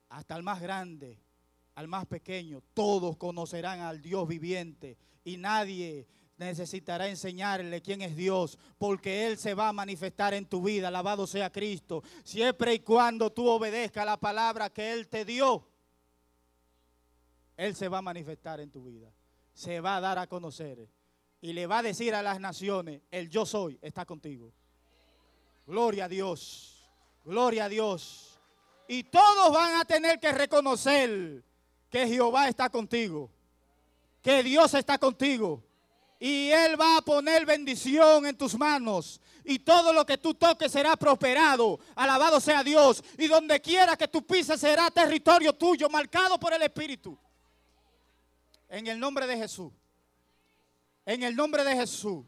[0.09, 1.23] Hasta el más grande,
[1.77, 8.59] al más pequeño, todos conocerán al Dios viviente y nadie necesitará enseñarle quién es Dios,
[8.77, 13.31] porque Él se va a manifestar en tu vida, alabado sea Cristo, siempre y cuando
[13.31, 15.69] tú obedezcas la palabra que Él te dio.
[17.57, 19.13] Él se va a manifestar en tu vida,
[19.55, 20.89] se va a dar a conocer
[21.43, 24.53] y le va a decir a las naciones, el yo soy está contigo.
[25.67, 26.89] Gloria a Dios,
[27.25, 28.41] gloria a Dios.
[28.87, 31.43] Y todos van a tener que reconocer
[31.91, 33.29] que Jehová está contigo,
[34.23, 35.65] que Dios está contigo.
[36.21, 39.21] Y Él va a poner bendición en tus manos.
[39.45, 41.81] Y todo lo que tú toques será prosperado.
[41.97, 43.03] Alabado sea Dios.
[43.19, 47.19] Y donde quiera que tú pises será territorio tuyo, marcado por el Espíritu.
[48.69, 49.73] En el nombre de Jesús.
[51.05, 52.25] En el nombre de Jesús.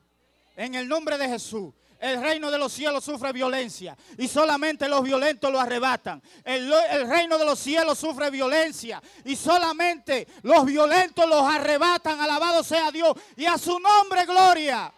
[0.57, 1.73] En el nombre de Jesús.
[1.99, 6.23] El reino de los cielos sufre violencia y solamente los violentos lo arrebatan.
[6.45, 12.21] El, el, reino de los cielos sufre violencia y solamente los violentos los arrebatan.
[12.21, 14.93] Alabado sea Dios y a su nombre gloria.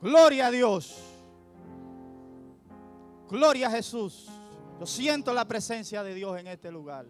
[0.00, 0.96] Gloria a Dios.
[3.28, 4.28] Gloria a Jesús.
[4.80, 7.06] Yo siento la presencia de Dios en este lugar.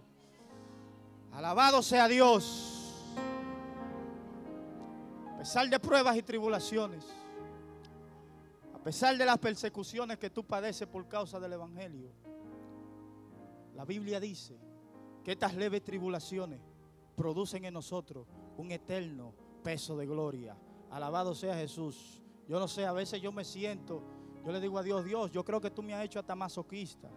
[1.33, 3.15] Alabado sea Dios.
[5.35, 7.05] A pesar de pruebas y tribulaciones,
[8.75, 12.11] a pesar de las persecuciones que tú padeces por causa del Evangelio,
[13.75, 14.59] la Biblia dice
[15.25, 16.61] que estas leves tribulaciones
[17.17, 20.57] producen en nosotros un eterno peso de gloria.
[20.91, 22.21] Alabado sea Jesús.
[22.49, 24.03] Yo no sé, a veces yo me siento,
[24.45, 27.09] yo le digo a Dios, Dios, yo creo que tú me has hecho hasta masoquista,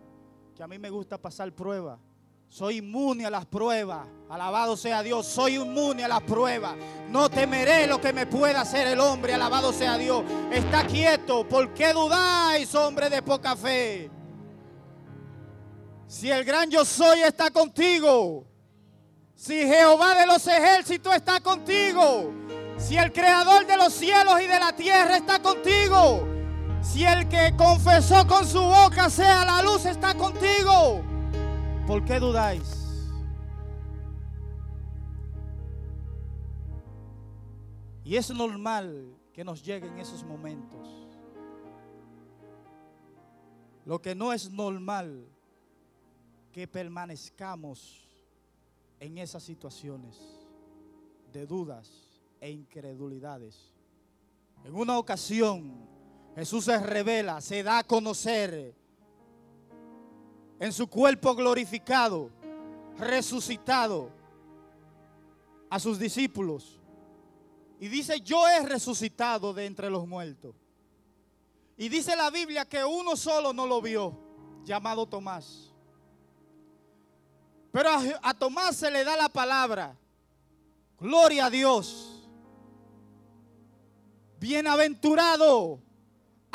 [0.55, 1.99] que a mí me gusta pasar pruebas.
[2.47, 4.07] Soy inmune a las pruebas.
[4.29, 5.25] Alabado sea Dios.
[5.25, 6.75] Soy inmune a las pruebas.
[7.09, 9.33] No temeré lo que me pueda hacer el hombre.
[9.33, 10.23] Alabado sea Dios.
[10.51, 11.45] Está quieto.
[11.45, 14.09] ¿Por qué dudáis, hombre de poca fe?
[16.07, 18.45] Si el gran yo soy está contigo.
[19.35, 22.31] Si Jehová de los ejércitos está contigo.
[22.77, 26.34] Si el creador de los cielos y de la tierra está contigo.
[26.85, 31.01] Si el que confesó con su boca sea la luz está contigo.
[31.85, 32.85] ¿Por qué dudáis?
[38.05, 40.87] Y es normal que nos lleguen esos momentos.
[43.83, 45.27] Lo que no es normal
[46.53, 48.07] que permanezcamos
[48.99, 50.17] en esas situaciones
[51.33, 51.91] de dudas
[52.39, 53.73] e incredulidades.
[54.63, 55.94] En una ocasión
[56.35, 58.75] Jesús se revela, se da a conocer
[60.59, 62.29] en su cuerpo glorificado,
[62.97, 64.09] resucitado
[65.69, 66.79] a sus discípulos.
[67.79, 70.55] Y dice, yo he resucitado de entre los muertos.
[71.77, 74.17] Y dice la Biblia que uno solo no lo vio,
[74.63, 75.73] llamado Tomás.
[77.71, 77.89] Pero
[78.21, 79.97] a, Tomás se le da la palabra,
[80.99, 82.29] gloria a Dios.
[84.39, 85.84] Bienaventurado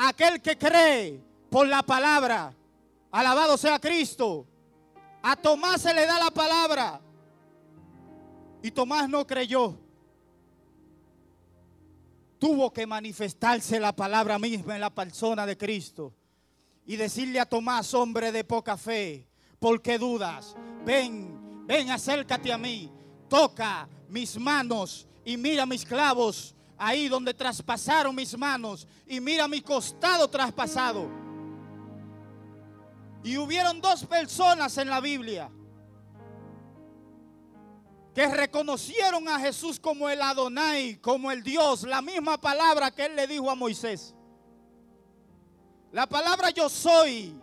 [0.08, 2.54] aquel que cree por la palabra.
[3.10, 4.46] Alabado sea Cristo.
[5.22, 7.00] A Tomás se le da la palabra.
[8.62, 9.78] Y Tomás no creyó.
[12.38, 16.14] Tuvo que manifestarse la palabra misma en la persona de Cristo.
[16.86, 19.26] Y decirle a Tomás, hombre de poca fe,
[19.58, 20.56] ¿por qué dudas?
[20.84, 22.90] Ven, ven, acércate a mí.
[23.28, 28.88] Toca mis manos y mira mis clavos ahí donde traspasaron mis manos.
[29.06, 31.08] Y mira mi costado traspasado.
[33.22, 35.50] Y hubieron dos personas en la Biblia
[38.14, 43.14] que reconocieron a Jesús como el Adonai, como el Dios, la misma palabra que él
[43.14, 44.14] le dijo a Moisés.
[45.92, 47.36] La palabra yo soy,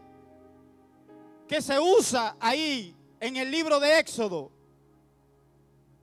[1.47, 4.51] que se usa ahí en el libro de Éxodo,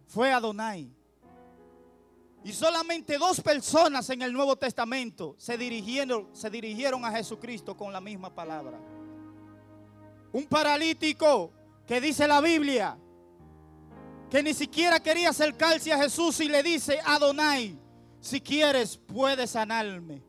[0.07, 0.94] fue Adonai.
[2.45, 7.93] Y solamente dos personas en el Nuevo Testamento se dirigieron, se dirigieron a Jesucristo con
[7.93, 8.79] la misma palabra
[10.35, 11.53] un paralítico
[11.87, 12.99] que dice la Biblia
[14.29, 17.79] que ni siquiera quería acercarse a Jesús y le dice, Adonai,
[18.21, 20.25] si quieres puedes sanarme.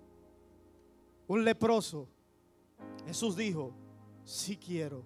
[1.25, 2.07] Un leproso.
[3.07, 3.73] Jesús dijo,
[4.23, 5.03] si quiero.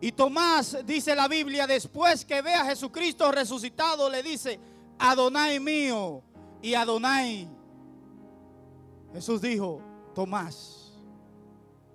[0.00, 4.58] Y Tomás, dice la Biblia, después que ve a Jesucristo resucitado, le dice,
[5.02, 6.22] Adonai mío
[6.62, 7.48] y Adonai.
[9.12, 9.82] Jesús dijo,
[10.14, 10.92] Tomás,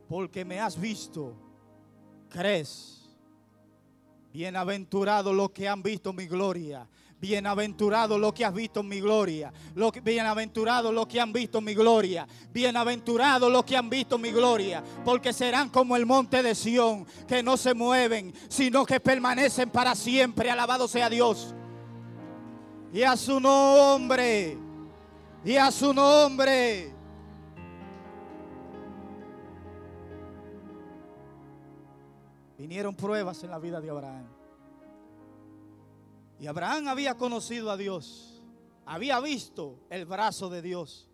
[0.09, 1.33] porque me has visto
[2.29, 2.95] crees.
[4.33, 6.85] Bienaventurado los que han visto mi gloria.
[7.19, 9.53] Bienaventurado los que has visto mi gloria.
[10.03, 12.27] Bienaventurado los que han visto mi gloria.
[12.51, 14.83] Bienaventurado los que han visto mi gloria.
[15.05, 19.95] Porque serán como el monte de Sión, que no se mueven, sino que permanecen para
[19.95, 20.51] siempre.
[20.51, 21.55] Alabado sea Dios.
[22.93, 24.57] Y a su nombre.
[25.43, 26.97] Y a su nombre.
[32.67, 34.27] vinieron pruebas en la vida de Abraham.
[36.39, 38.43] Y Abraham había conocido a Dios,
[38.85, 41.09] había visto el brazo de Dios.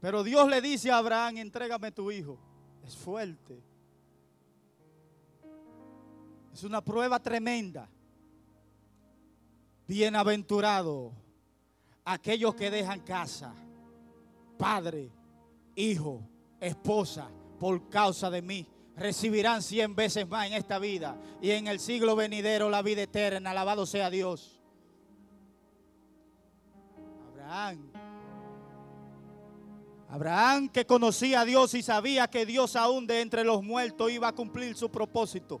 [0.00, 2.38] Pero Dios le dice a Abraham, entrégame tu hijo.
[2.86, 3.60] Es fuerte.
[6.52, 7.88] Es una prueba tremenda.
[9.86, 11.12] Bienaventurado
[12.04, 13.54] aquellos que dejan casa,
[14.58, 15.10] padre,
[15.74, 16.22] hijo,
[16.60, 18.66] esposa, por causa de mí
[18.96, 23.50] recibirán cien veces más en esta vida y en el siglo venidero la vida eterna.
[23.50, 24.60] Alabado sea Dios.
[27.32, 27.90] Abraham.
[30.08, 34.28] Abraham que conocía a Dios y sabía que Dios aún de entre los muertos iba
[34.28, 35.60] a cumplir su propósito.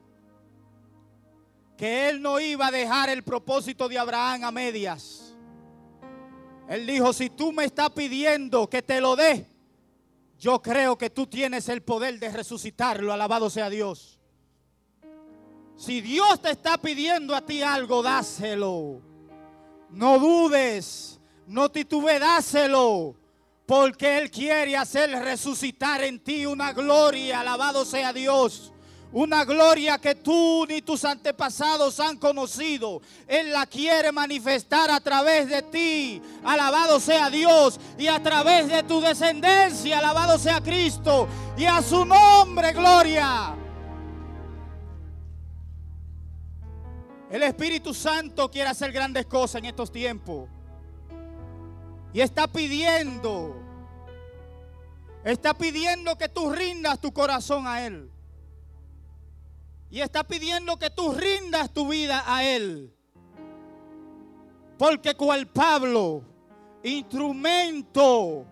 [1.76, 5.34] Que él no iba a dejar el propósito de Abraham a medias.
[6.68, 9.46] Él dijo, si tú me estás pidiendo que te lo dé,
[10.38, 14.20] yo creo que tú tienes el poder de resucitarlo, alabado sea Dios.
[15.76, 19.00] Si Dios te está pidiendo a ti algo, dáselo.
[19.90, 23.16] No dudes, no titubees, dáselo.
[23.66, 28.73] Porque Él quiere hacer resucitar en ti una gloria, alabado sea Dios.
[29.12, 33.00] Una gloria que tú ni tus antepasados han conocido.
[33.28, 36.20] Él la quiere manifestar a través de ti.
[36.42, 37.78] Alabado sea Dios.
[37.96, 39.98] Y a través de tu descendencia.
[39.98, 41.28] Alabado sea Cristo.
[41.56, 43.54] Y a su nombre, gloria.
[47.30, 50.48] El Espíritu Santo quiere hacer grandes cosas en estos tiempos.
[52.12, 53.56] Y está pidiendo.
[55.24, 58.10] Está pidiendo que tú rindas tu corazón a Él.
[59.94, 62.92] Y está pidiendo que tú rindas tu vida a Él.
[64.76, 66.24] Porque cual Pablo,
[66.82, 68.44] instrumento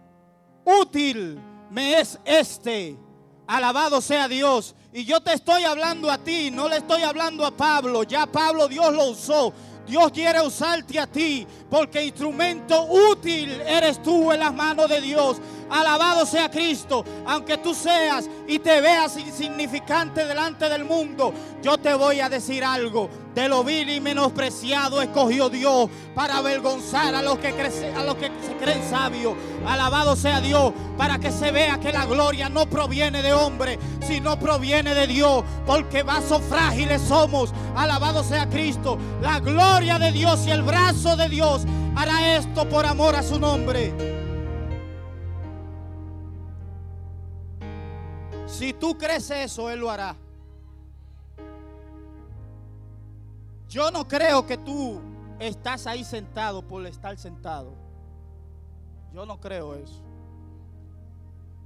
[0.64, 2.96] útil me es este.
[3.48, 4.76] Alabado sea Dios.
[4.92, 8.04] Y yo te estoy hablando a ti, no le estoy hablando a Pablo.
[8.04, 9.52] Ya Pablo Dios lo usó.
[9.84, 15.38] Dios quiere usarte a ti porque instrumento útil eres tú en las manos de Dios.
[15.72, 17.02] Alabado sea Cristo.
[17.26, 22.62] Aunque tú seas y te veas insignificante delante del mundo, yo te voy a decir
[22.62, 23.08] algo.
[23.34, 28.82] De lo vil y menospreciado escogió Dios para avergonzar a los que, que se creen
[28.90, 29.34] sabios.
[29.66, 34.38] Alabado sea Dios para que se vea que la gloria no proviene de hombre, sino
[34.38, 35.42] proviene de Dios.
[35.64, 37.54] Porque vasos frágiles somos.
[37.74, 38.98] Alabado sea Cristo.
[39.22, 41.62] La gloria de Dios y el brazo de Dios
[41.96, 44.11] hará esto por amor a su nombre.
[48.52, 50.14] Si tú crees eso, Él lo hará.
[53.66, 55.00] Yo no creo que tú
[55.38, 57.72] estás ahí sentado por estar sentado.
[59.14, 60.02] Yo no creo eso.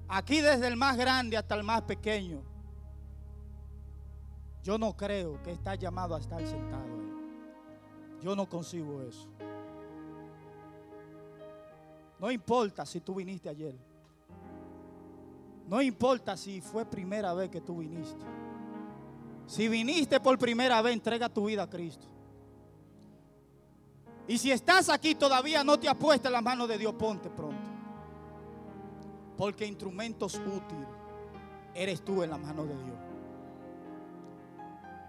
[0.07, 2.41] Aquí desde el más grande hasta el más pequeño.
[4.63, 6.87] Yo no creo que estás llamado a estar sentado.
[8.23, 9.29] Yo no consigo eso.
[12.21, 13.75] No importa si tú viniste ayer.
[15.69, 18.25] No importa si fue primera vez que tú viniste.
[19.47, 22.07] Si viniste por primera vez, entrega tu vida a Cristo.
[24.29, 27.71] Y si estás aquí todavía no te apuestas en las manos de Dios, ponte pronto.
[29.37, 30.89] Porque instrumentos útiles
[31.75, 32.97] eres tú en las manos de Dios.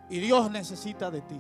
[0.10, 1.40] Y Dios necesita de ti.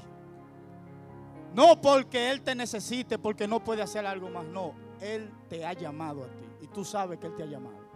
[1.53, 4.45] No porque Él te necesite, porque no puede hacer algo más.
[4.45, 6.45] No, Él te ha llamado a ti.
[6.61, 7.86] Y tú sabes que Él te ha llamado.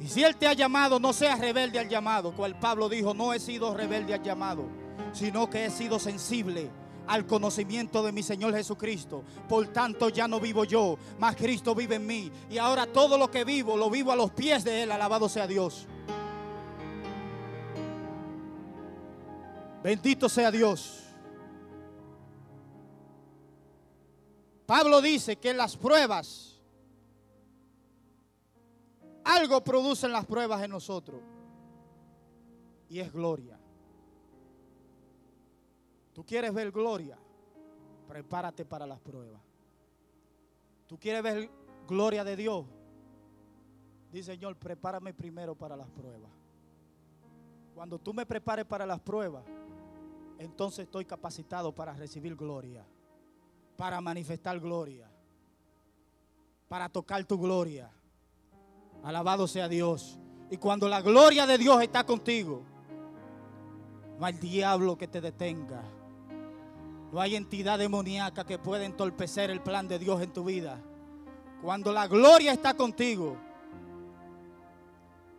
[0.00, 2.32] Y si Él te ha llamado, no seas rebelde al llamado.
[2.32, 4.64] Cual Pablo dijo, no he sido rebelde al llamado,
[5.12, 6.70] sino que he sido sensible
[7.06, 9.24] al conocimiento de mi Señor Jesucristo.
[9.48, 12.32] Por tanto, ya no vivo yo, mas Cristo vive en mí.
[12.50, 14.92] Y ahora todo lo que vivo, lo vivo a los pies de Él.
[14.92, 15.86] Alabado sea Dios.
[19.82, 21.02] Bendito sea Dios.
[24.66, 26.53] Pablo dice que las pruebas
[29.24, 31.20] algo producen las pruebas en nosotros.
[32.88, 33.58] Y es gloria.
[36.12, 37.18] ¿Tú quieres ver gloria?
[38.06, 39.40] Prepárate para las pruebas.
[40.86, 41.50] ¿Tú quieres ver
[41.88, 42.66] gloria de Dios?
[44.12, 46.30] Dice Señor, prepárame primero para las pruebas.
[47.74, 49.44] Cuando tú me prepares para las pruebas,
[50.38, 52.86] entonces estoy capacitado para recibir gloria,
[53.76, 55.10] para manifestar gloria,
[56.68, 57.90] para tocar tu gloria.
[59.04, 60.18] Alabado sea Dios.
[60.50, 62.62] Y cuando la gloria de Dios está contigo,
[64.18, 65.82] no hay diablo que te detenga.
[67.12, 70.80] No hay entidad demoníaca que pueda entorpecer el plan de Dios en tu vida.
[71.62, 73.36] Cuando la gloria está contigo,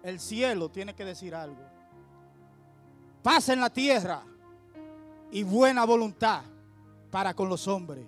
[0.04, 1.62] el cielo tiene que decir algo.
[3.22, 4.22] Paz en la tierra
[5.32, 6.44] y buena voluntad
[7.10, 8.06] para con los hombres.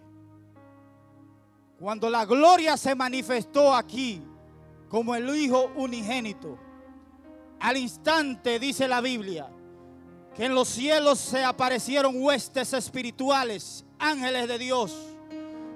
[1.80, 4.22] Cuando la gloria se manifestó aquí,
[4.90, 6.58] como el Hijo unigénito.
[7.60, 9.50] Al instante dice la Biblia
[10.36, 14.96] que en los cielos se aparecieron huestes espirituales, ángeles de Dios,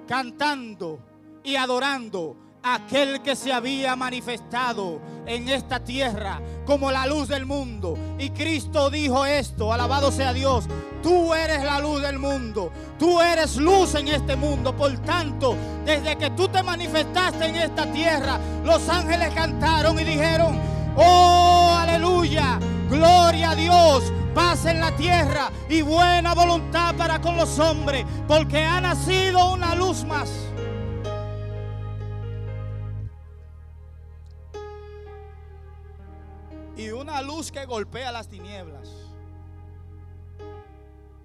[0.08, 1.00] cantando
[1.44, 7.98] y adorando aquel que se había manifestado en esta tierra como la luz del mundo.
[8.20, 10.66] Y Cristo dijo esto, alabado sea Dios,
[11.02, 14.76] tú eres la luz del mundo, tú eres luz en este mundo.
[14.76, 15.56] Por tanto,
[15.86, 20.60] desde que tú te manifestaste en esta tierra, los ángeles cantaron y dijeron,
[20.96, 22.60] oh, aleluya,
[22.90, 24.14] gloria a Dios.
[24.34, 29.76] Paz en la tierra y buena voluntad para con los hombres, porque ha nacido una
[29.76, 30.30] luz más
[37.22, 38.90] luz que golpea las tinieblas.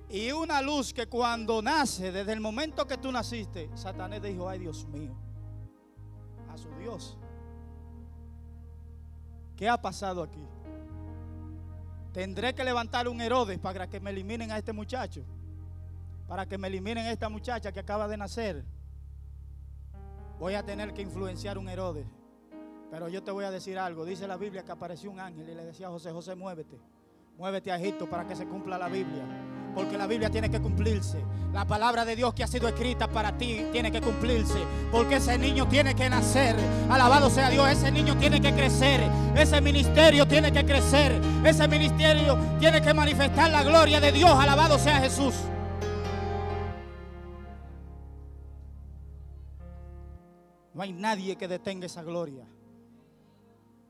[0.09, 4.61] Y una luz que cuando nace, desde el momento que tú naciste, Satanás dijo, ay
[4.61, 5.15] Dios mío,
[6.49, 7.19] a su Dios.
[9.57, 10.45] ¿Qué ha pasado aquí?
[12.13, 15.25] Tendré que levantar un Herodes para que me eliminen a este muchacho.
[16.29, 18.65] Para que me eliminen a esta muchacha que acaba de nacer.
[20.39, 22.07] Voy a tener que influenciar un Herodes.
[22.91, 24.05] Pero yo te voy a decir algo.
[24.05, 26.79] Dice la Biblia que apareció un ángel y le decía a José, José, muévete.
[27.37, 29.23] Muévete a Egipto para que se cumpla la Biblia.
[29.75, 31.23] Porque la Biblia tiene que cumplirse.
[31.53, 34.59] La palabra de Dios que ha sido escrita para ti tiene que cumplirse.
[34.91, 36.57] Porque ese niño tiene que nacer.
[36.89, 37.69] Alabado sea Dios.
[37.69, 39.03] Ese niño tiene que crecer.
[39.37, 41.21] Ese ministerio tiene que crecer.
[41.45, 44.31] Ese ministerio tiene que manifestar la gloria de Dios.
[44.31, 45.35] Alabado sea Jesús.
[50.73, 52.47] No hay nadie que detenga esa gloria.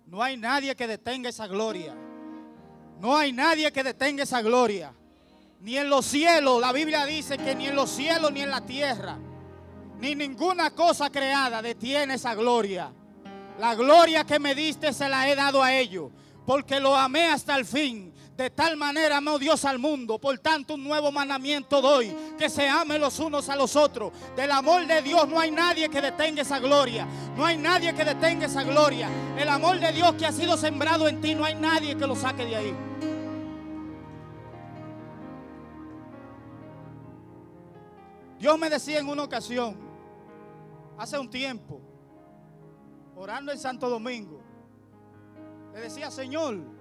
[0.07, 1.94] No hay nadie que detenga esa gloria.
[3.00, 4.92] No hay nadie que detenga esa gloria.
[5.61, 8.61] Ni en los cielos, la Biblia dice que ni en los cielos ni en la
[8.61, 9.18] tierra,
[9.98, 12.92] ni ninguna cosa creada detiene esa gloria.
[13.59, 16.11] La gloria que me diste se la he dado a ellos,
[16.46, 18.12] porque lo amé hasta el fin.
[18.37, 20.18] De tal manera amó Dios al mundo.
[20.18, 22.14] Por tanto, un nuevo mandamiento doy.
[22.39, 24.12] Que se amen los unos a los otros.
[24.37, 27.07] Del amor de Dios no hay nadie que detenga esa gloria.
[27.34, 29.09] No hay nadie que detenga esa gloria.
[29.39, 32.14] El amor de Dios que ha sido sembrado en ti, no hay nadie que lo
[32.14, 32.76] saque de ahí.
[38.39, 39.78] Dios me decía en una ocasión,
[40.99, 41.80] hace un tiempo,
[43.16, 44.43] orando en Santo Domingo,
[45.72, 46.76] le decía, Señor,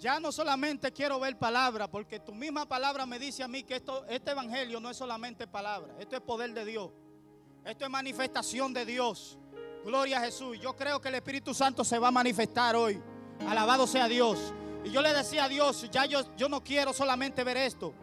[0.00, 3.76] ya no solamente quiero ver palabra, porque tu misma palabra me dice a mí que
[3.76, 6.90] esto, este evangelio no es solamente palabra, esto es poder de Dios,
[7.64, 9.38] esto es manifestación de Dios.
[9.84, 10.58] Gloria a Jesús.
[10.60, 13.00] Yo creo que el Espíritu Santo se va a manifestar hoy.
[13.48, 14.52] Alabado sea Dios.
[14.84, 17.94] Y yo le decía a Dios, ya yo, yo no quiero solamente ver esto.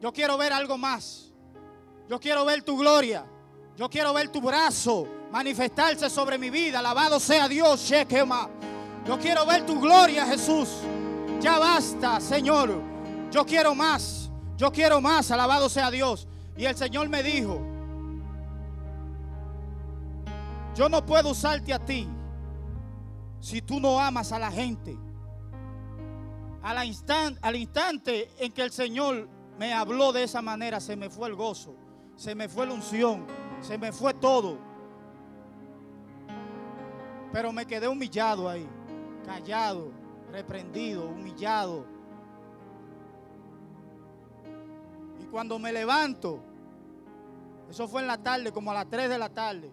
[0.00, 1.32] Yo quiero ver algo más.
[2.08, 3.26] Yo quiero ver tu gloria.
[3.76, 6.78] Yo quiero ver tu brazo manifestarse sobre mi vida.
[6.78, 8.48] Alabado sea Dios, Shekema.
[9.04, 10.68] Yo quiero ver tu gloria, Jesús.
[11.40, 12.80] Ya basta, Señor.
[13.30, 14.30] Yo quiero más.
[14.56, 15.30] Yo quiero más.
[15.30, 16.26] Alabado sea Dios.
[16.56, 17.60] Y el Señor me dijo,
[20.74, 22.08] yo no puedo usarte a ti
[23.40, 24.96] si tú no amas a la gente.
[26.62, 29.28] Al, instante, al instante en que el Señor
[29.58, 31.76] me habló de esa manera, se me fue el gozo,
[32.16, 33.26] se me fue la unción,
[33.60, 34.58] se me fue todo.
[37.32, 38.66] Pero me quedé humillado ahí,
[39.24, 39.92] callado,
[40.36, 41.86] reprendido, humillado.
[45.18, 46.42] Y cuando me levanto,
[47.70, 49.72] eso fue en la tarde, como a las 3 de la tarde.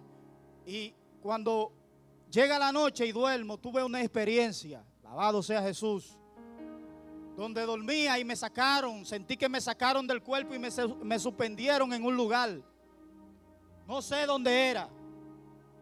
[0.64, 1.70] Y cuando
[2.30, 6.16] llega la noche y duermo, tuve una experiencia, lavado sea Jesús,
[7.36, 10.70] donde dormía y me sacaron, sentí que me sacaron del cuerpo y me,
[11.02, 12.58] me suspendieron en un lugar.
[13.86, 14.88] No sé dónde era.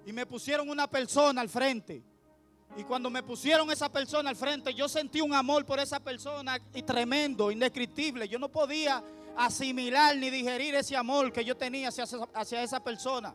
[0.04, 2.02] Y me pusieron una persona al frente.
[2.76, 6.58] Y cuando me pusieron esa persona al frente, yo sentí un amor por esa persona
[6.72, 8.28] y tremendo, indescriptible.
[8.28, 9.02] Yo no podía
[9.36, 12.04] asimilar ni digerir ese amor que yo tenía hacia,
[12.34, 13.34] hacia esa persona.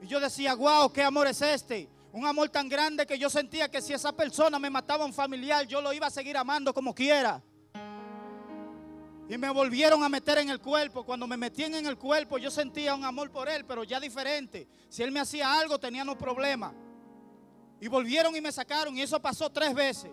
[0.00, 1.88] Y yo decía, wow, ¿qué amor es este?
[2.12, 5.66] Un amor tan grande que yo sentía que si esa persona me mataba un familiar,
[5.66, 7.42] yo lo iba a seguir amando como quiera.
[9.28, 11.04] Y me volvieron a meter en el cuerpo.
[11.04, 14.66] Cuando me metían en el cuerpo, yo sentía un amor por él, pero ya diferente.
[14.88, 16.74] Si él me hacía algo, teníamos problemas.
[17.82, 18.96] Y volvieron y me sacaron.
[18.96, 20.08] Y eso pasó tres veces.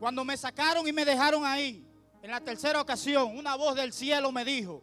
[0.00, 1.86] Cuando me sacaron y me dejaron ahí,
[2.20, 4.82] en la tercera ocasión, una voz del cielo me dijo,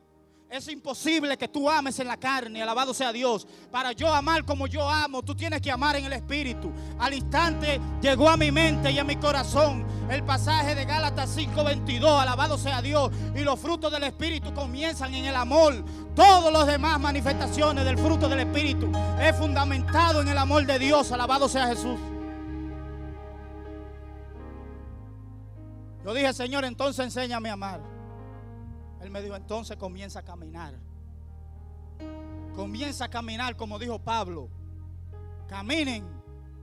[0.50, 3.46] es imposible que tú ames en la carne, alabado sea Dios.
[3.70, 6.72] Para yo amar como yo amo, tú tienes que amar en el Espíritu.
[6.98, 12.20] Al instante llegó a mi mente y a mi corazón el pasaje de Gálatas 5:22,
[12.20, 13.12] alabado sea Dios.
[13.36, 15.84] Y los frutos del Espíritu comienzan en el amor.
[16.16, 21.12] Todos los demás manifestaciones del fruto del Espíritu es fundamentado en el amor de Dios,
[21.12, 22.00] alabado sea Jesús.
[26.04, 27.82] Yo dije, Señor, entonces enséñame a amar.
[29.02, 30.76] Él me dijo, entonces comienza a caminar.
[32.56, 34.50] Comienza a caminar como dijo Pablo.
[35.48, 36.06] Caminen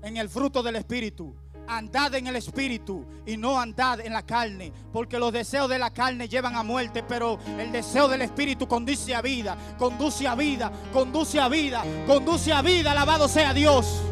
[0.03, 1.35] en el fruto del Espíritu.
[1.71, 4.73] Andad en el Espíritu y no andad en la carne.
[4.93, 7.03] Porque los deseos de la carne llevan a muerte.
[7.03, 9.57] Pero el deseo del Espíritu conduce a vida.
[9.79, 10.73] Conduce a vida.
[10.93, 11.85] Conduce a vida.
[12.07, 12.91] Conduce a vida.
[12.91, 14.03] Alabado sea Dios.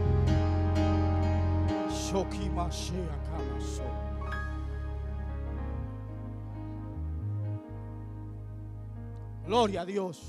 [9.48, 10.20] Gloria a Dios.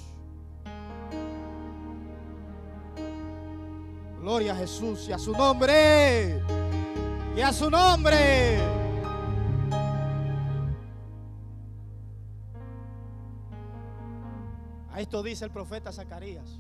[4.22, 6.42] Gloria a Jesús y a su nombre.
[7.40, 8.58] Y a su nombre.
[14.92, 16.60] A esto dice el profeta Zacarías.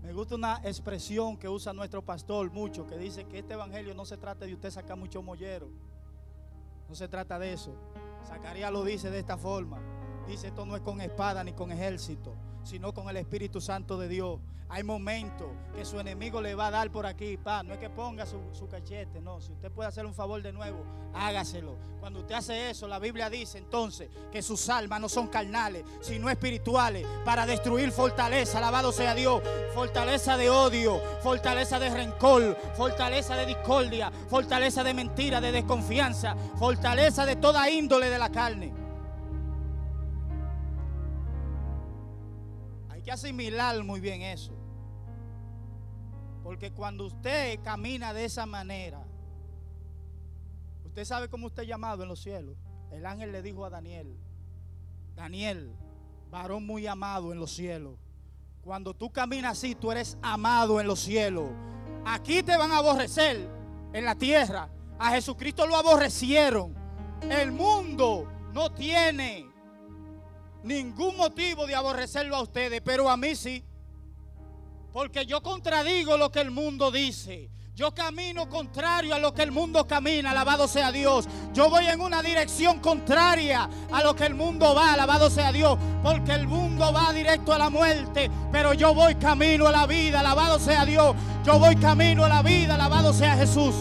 [0.00, 4.04] Me gusta una expresión que usa nuestro pastor mucho, que dice que este evangelio no
[4.04, 5.68] se trata de usted sacar mucho mollero.
[6.88, 7.74] No se trata de eso.
[8.28, 9.80] Zacarías lo dice de esta forma.
[10.28, 14.08] Dice, esto no es con espada ni con ejército, sino con el Espíritu Santo de
[14.08, 14.40] Dios.
[14.72, 17.64] Hay momentos que su enemigo le va a dar por aquí, pa.
[17.64, 19.40] No es que ponga su, su, cachete, no.
[19.40, 21.76] Si usted puede hacer un favor de nuevo, hágaselo.
[21.98, 26.30] Cuando usted hace eso, la Biblia dice entonces que sus almas no son carnales, sino
[26.30, 28.58] espirituales, para destruir fortaleza.
[28.58, 29.42] Alabado sea Dios.
[29.74, 37.26] Fortaleza de odio, fortaleza de rencor, fortaleza de discordia, fortaleza de mentira, de desconfianza, fortaleza
[37.26, 38.72] de toda índole de la carne.
[43.00, 44.52] Hay que asimilar muy bien eso.
[46.42, 49.02] Porque cuando usted camina de esa manera,
[50.84, 52.58] usted sabe cómo usted es llamado en los cielos.
[52.90, 54.18] El ángel le dijo a Daniel,
[55.16, 55.74] Daniel,
[56.30, 57.94] varón muy amado en los cielos.
[58.60, 61.48] Cuando tú caminas así, tú eres amado en los cielos.
[62.04, 63.48] Aquí te van a aborrecer
[63.94, 64.68] en la tierra.
[64.98, 66.74] A Jesucristo lo aborrecieron.
[67.22, 69.49] El mundo no tiene
[70.62, 73.64] ningún motivo de aborrecerlo a ustedes, pero a mí sí.
[74.92, 77.50] Porque yo contradigo lo que el mundo dice.
[77.74, 81.26] Yo camino contrario a lo que el mundo camina, alabado sea Dios.
[81.54, 85.78] Yo voy en una dirección contraria a lo que el mundo va, alabado sea Dios.
[86.02, 90.20] Porque el mundo va directo a la muerte, pero yo voy camino a la vida,
[90.20, 91.16] alabado sea Dios.
[91.42, 93.74] Yo voy camino a la vida, alabado sea Jesús.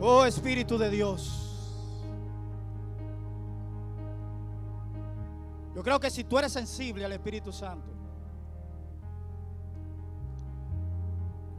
[0.00, 1.46] Oh Espíritu de Dios.
[5.72, 7.92] Yo creo que si tú eres sensible al Espíritu Santo,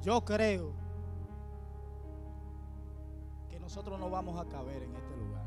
[0.01, 0.73] yo creo
[3.49, 5.45] que nosotros no vamos a caber en este lugar.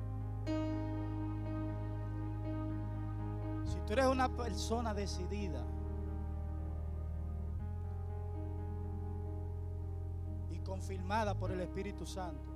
[3.67, 5.63] Si tú eres una persona decidida
[10.65, 12.55] confirmada por el Espíritu Santo,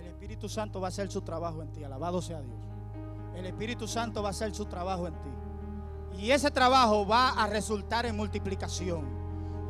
[0.00, 1.84] el Espíritu Santo va a hacer su trabajo en ti.
[1.84, 2.58] Alabado sea Dios.
[3.36, 5.30] El Espíritu Santo va a hacer su trabajo en ti.
[6.18, 9.06] Y ese trabajo va a resultar en multiplicación.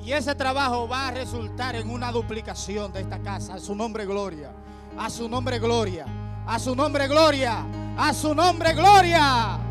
[0.04, 3.54] Y ese trabajo va a resultar en una duplicación de esta casa.
[3.54, 4.52] A su nombre gloria.
[4.98, 6.06] A su nombre gloria.
[6.46, 7.64] A su nombre gloria.
[7.96, 9.61] A su nombre gloria.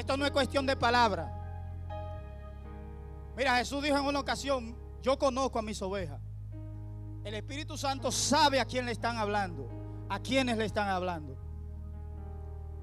[0.00, 1.36] Esto no es cuestión de palabra.
[3.36, 6.20] Mira, Jesús dijo en una ocasión, yo conozco a mis ovejas.
[7.24, 9.68] El Espíritu Santo sabe a quién le están hablando,
[10.08, 11.36] a quiénes le están hablando.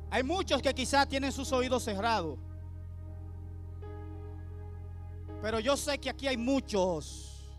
[0.09, 2.37] Hay muchos que quizás tienen sus oídos cerrados.
[5.41, 7.57] Pero yo sé que aquí hay muchos.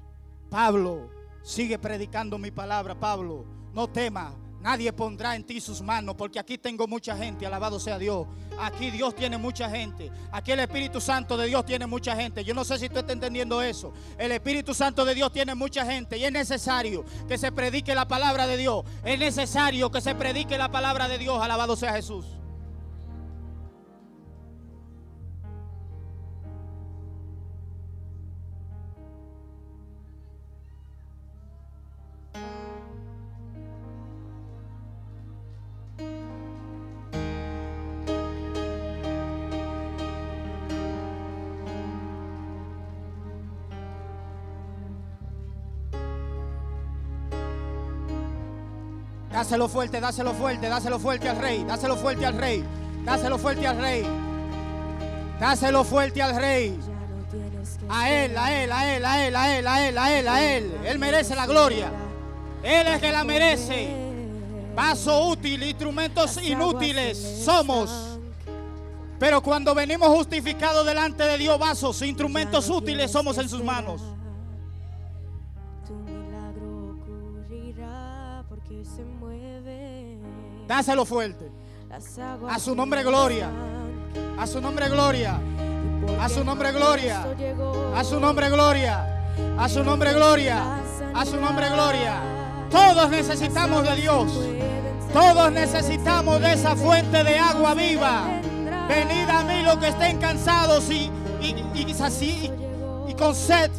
[0.50, 1.10] Pablo,
[1.42, 3.44] sigue predicando mi palabra, Pablo.
[3.74, 7.98] No temas, Nadie pondrá en ti sus manos porque aquí tengo mucha gente, alabado sea
[7.98, 8.26] Dios.
[8.58, 10.10] Aquí Dios tiene mucha gente.
[10.32, 12.42] Aquí el Espíritu Santo de Dios tiene mucha gente.
[12.42, 13.92] Yo no sé si tú estás entendiendo eso.
[14.18, 18.08] El Espíritu Santo de Dios tiene mucha gente y es necesario que se predique la
[18.08, 18.84] palabra de Dios.
[19.04, 22.37] Es necesario que se predique la palabra de Dios, alabado sea Jesús.
[49.48, 52.62] Dáselo fuerte, dáselo fuerte, dáselo fuerte al rey, dáselo fuerte al rey,
[53.02, 54.06] dáselo fuerte al rey,
[55.40, 56.78] dáselo fuerte al rey.
[57.88, 60.44] A él, a él, a él, a él, a él, a él, a él, a
[60.44, 60.72] él.
[60.84, 61.90] Él merece la gloria.
[62.62, 63.88] Él es que la merece.
[64.74, 68.18] Vaso útil, instrumentos inútiles somos.
[69.18, 74.02] Pero cuando venimos justificados delante de Dios, vasos, instrumentos útiles somos en sus manos.
[80.68, 81.50] Dáselo fuerte.
[82.48, 83.48] A su nombre gloria.
[84.38, 85.40] A su nombre gloria.
[86.20, 87.24] A su nombre gloria.
[87.96, 89.06] A su nombre gloria.
[89.58, 90.62] A su nombre gloria.
[91.14, 92.20] A su nombre gloria.
[92.70, 94.30] Todos necesitamos de Dios.
[95.12, 98.24] Todos necesitamos de esa fuente de agua viva.
[98.88, 101.10] Venid a mí los que estén cansados y,
[101.40, 102.50] y, y, así,
[103.08, 103.70] y con sed.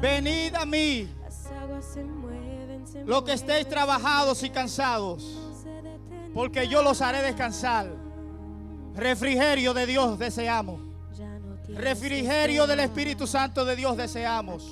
[0.00, 1.19] Venid a mí
[3.06, 5.24] los que estéis trabajados y cansados,
[6.34, 7.90] porque yo los haré descansar.
[8.94, 10.80] Refrigerio de Dios deseamos.
[11.68, 14.68] Refrigerio del Espíritu Santo de Dios deseamos.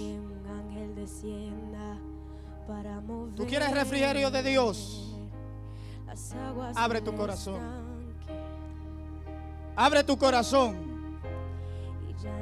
[3.37, 5.15] ¿Tú quieres refrigerio de Dios?
[6.75, 7.61] Abre tu corazón.
[9.77, 10.77] Abre tu corazón,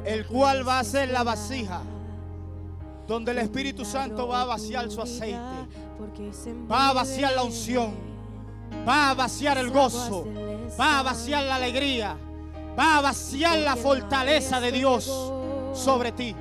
[0.07, 1.83] el cual va a ser la vasija
[3.07, 5.39] donde el Espíritu Santo va a vaciar su aceite,
[6.71, 7.95] va a vaciar la unción,
[8.87, 10.27] va a vaciar el gozo,
[10.79, 12.17] va a vaciar la alegría,
[12.79, 15.33] va a vaciar la fortaleza de Dios
[15.73, 16.35] sobre ti.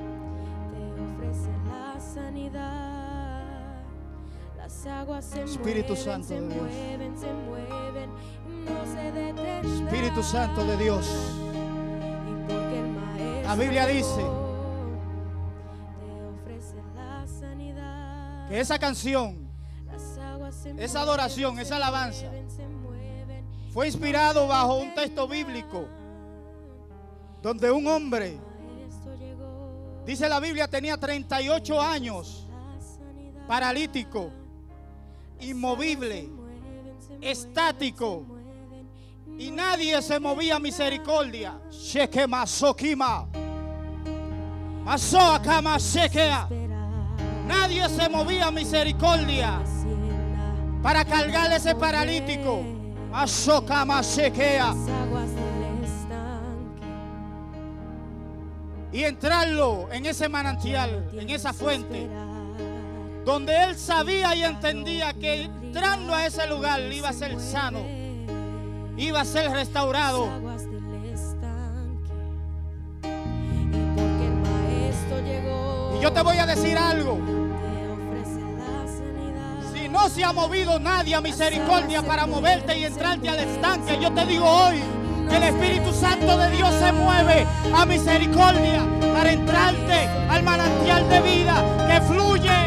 [5.44, 6.68] Espíritu Santo de Dios.
[9.64, 11.06] Espíritu Santo de Dios.
[13.44, 14.45] La Biblia dice
[18.48, 19.48] que esa canción,
[20.78, 22.26] esa adoración, esa alabanza
[23.72, 25.86] fue inspirado bajo un texto bíblico
[27.42, 28.38] donde un hombre,
[30.04, 32.46] dice la Biblia, tenía 38 años,
[33.46, 34.30] paralítico,
[35.40, 36.28] inmovible,
[37.20, 38.24] estático,
[39.38, 41.60] y nadie se movía misericordia.
[41.70, 43.28] Sheke masokima.
[44.82, 46.48] Masoakama shekea.
[47.46, 49.60] Nadie se movía misericordia
[50.82, 52.62] para cargar ese paralítico.
[58.92, 62.08] Y entrarlo en ese manantial, en esa fuente,
[63.24, 68.06] donde él sabía y entendía que entrando a ese lugar iba a ser sano
[68.96, 70.28] iba a ser restaurado.
[75.94, 77.35] Y yo te voy a decir algo.
[79.90, 84.26] No se ha movido nadie a misericordia para moverte y entrarte al estanque, yo te
[84.26, 84.82] digo hoy
[85.28, 88.84] que el Espíritu Santo de Dios se mueve a misericordia
[89.14, 92.66] para entrarte al manantial de vida que fluye.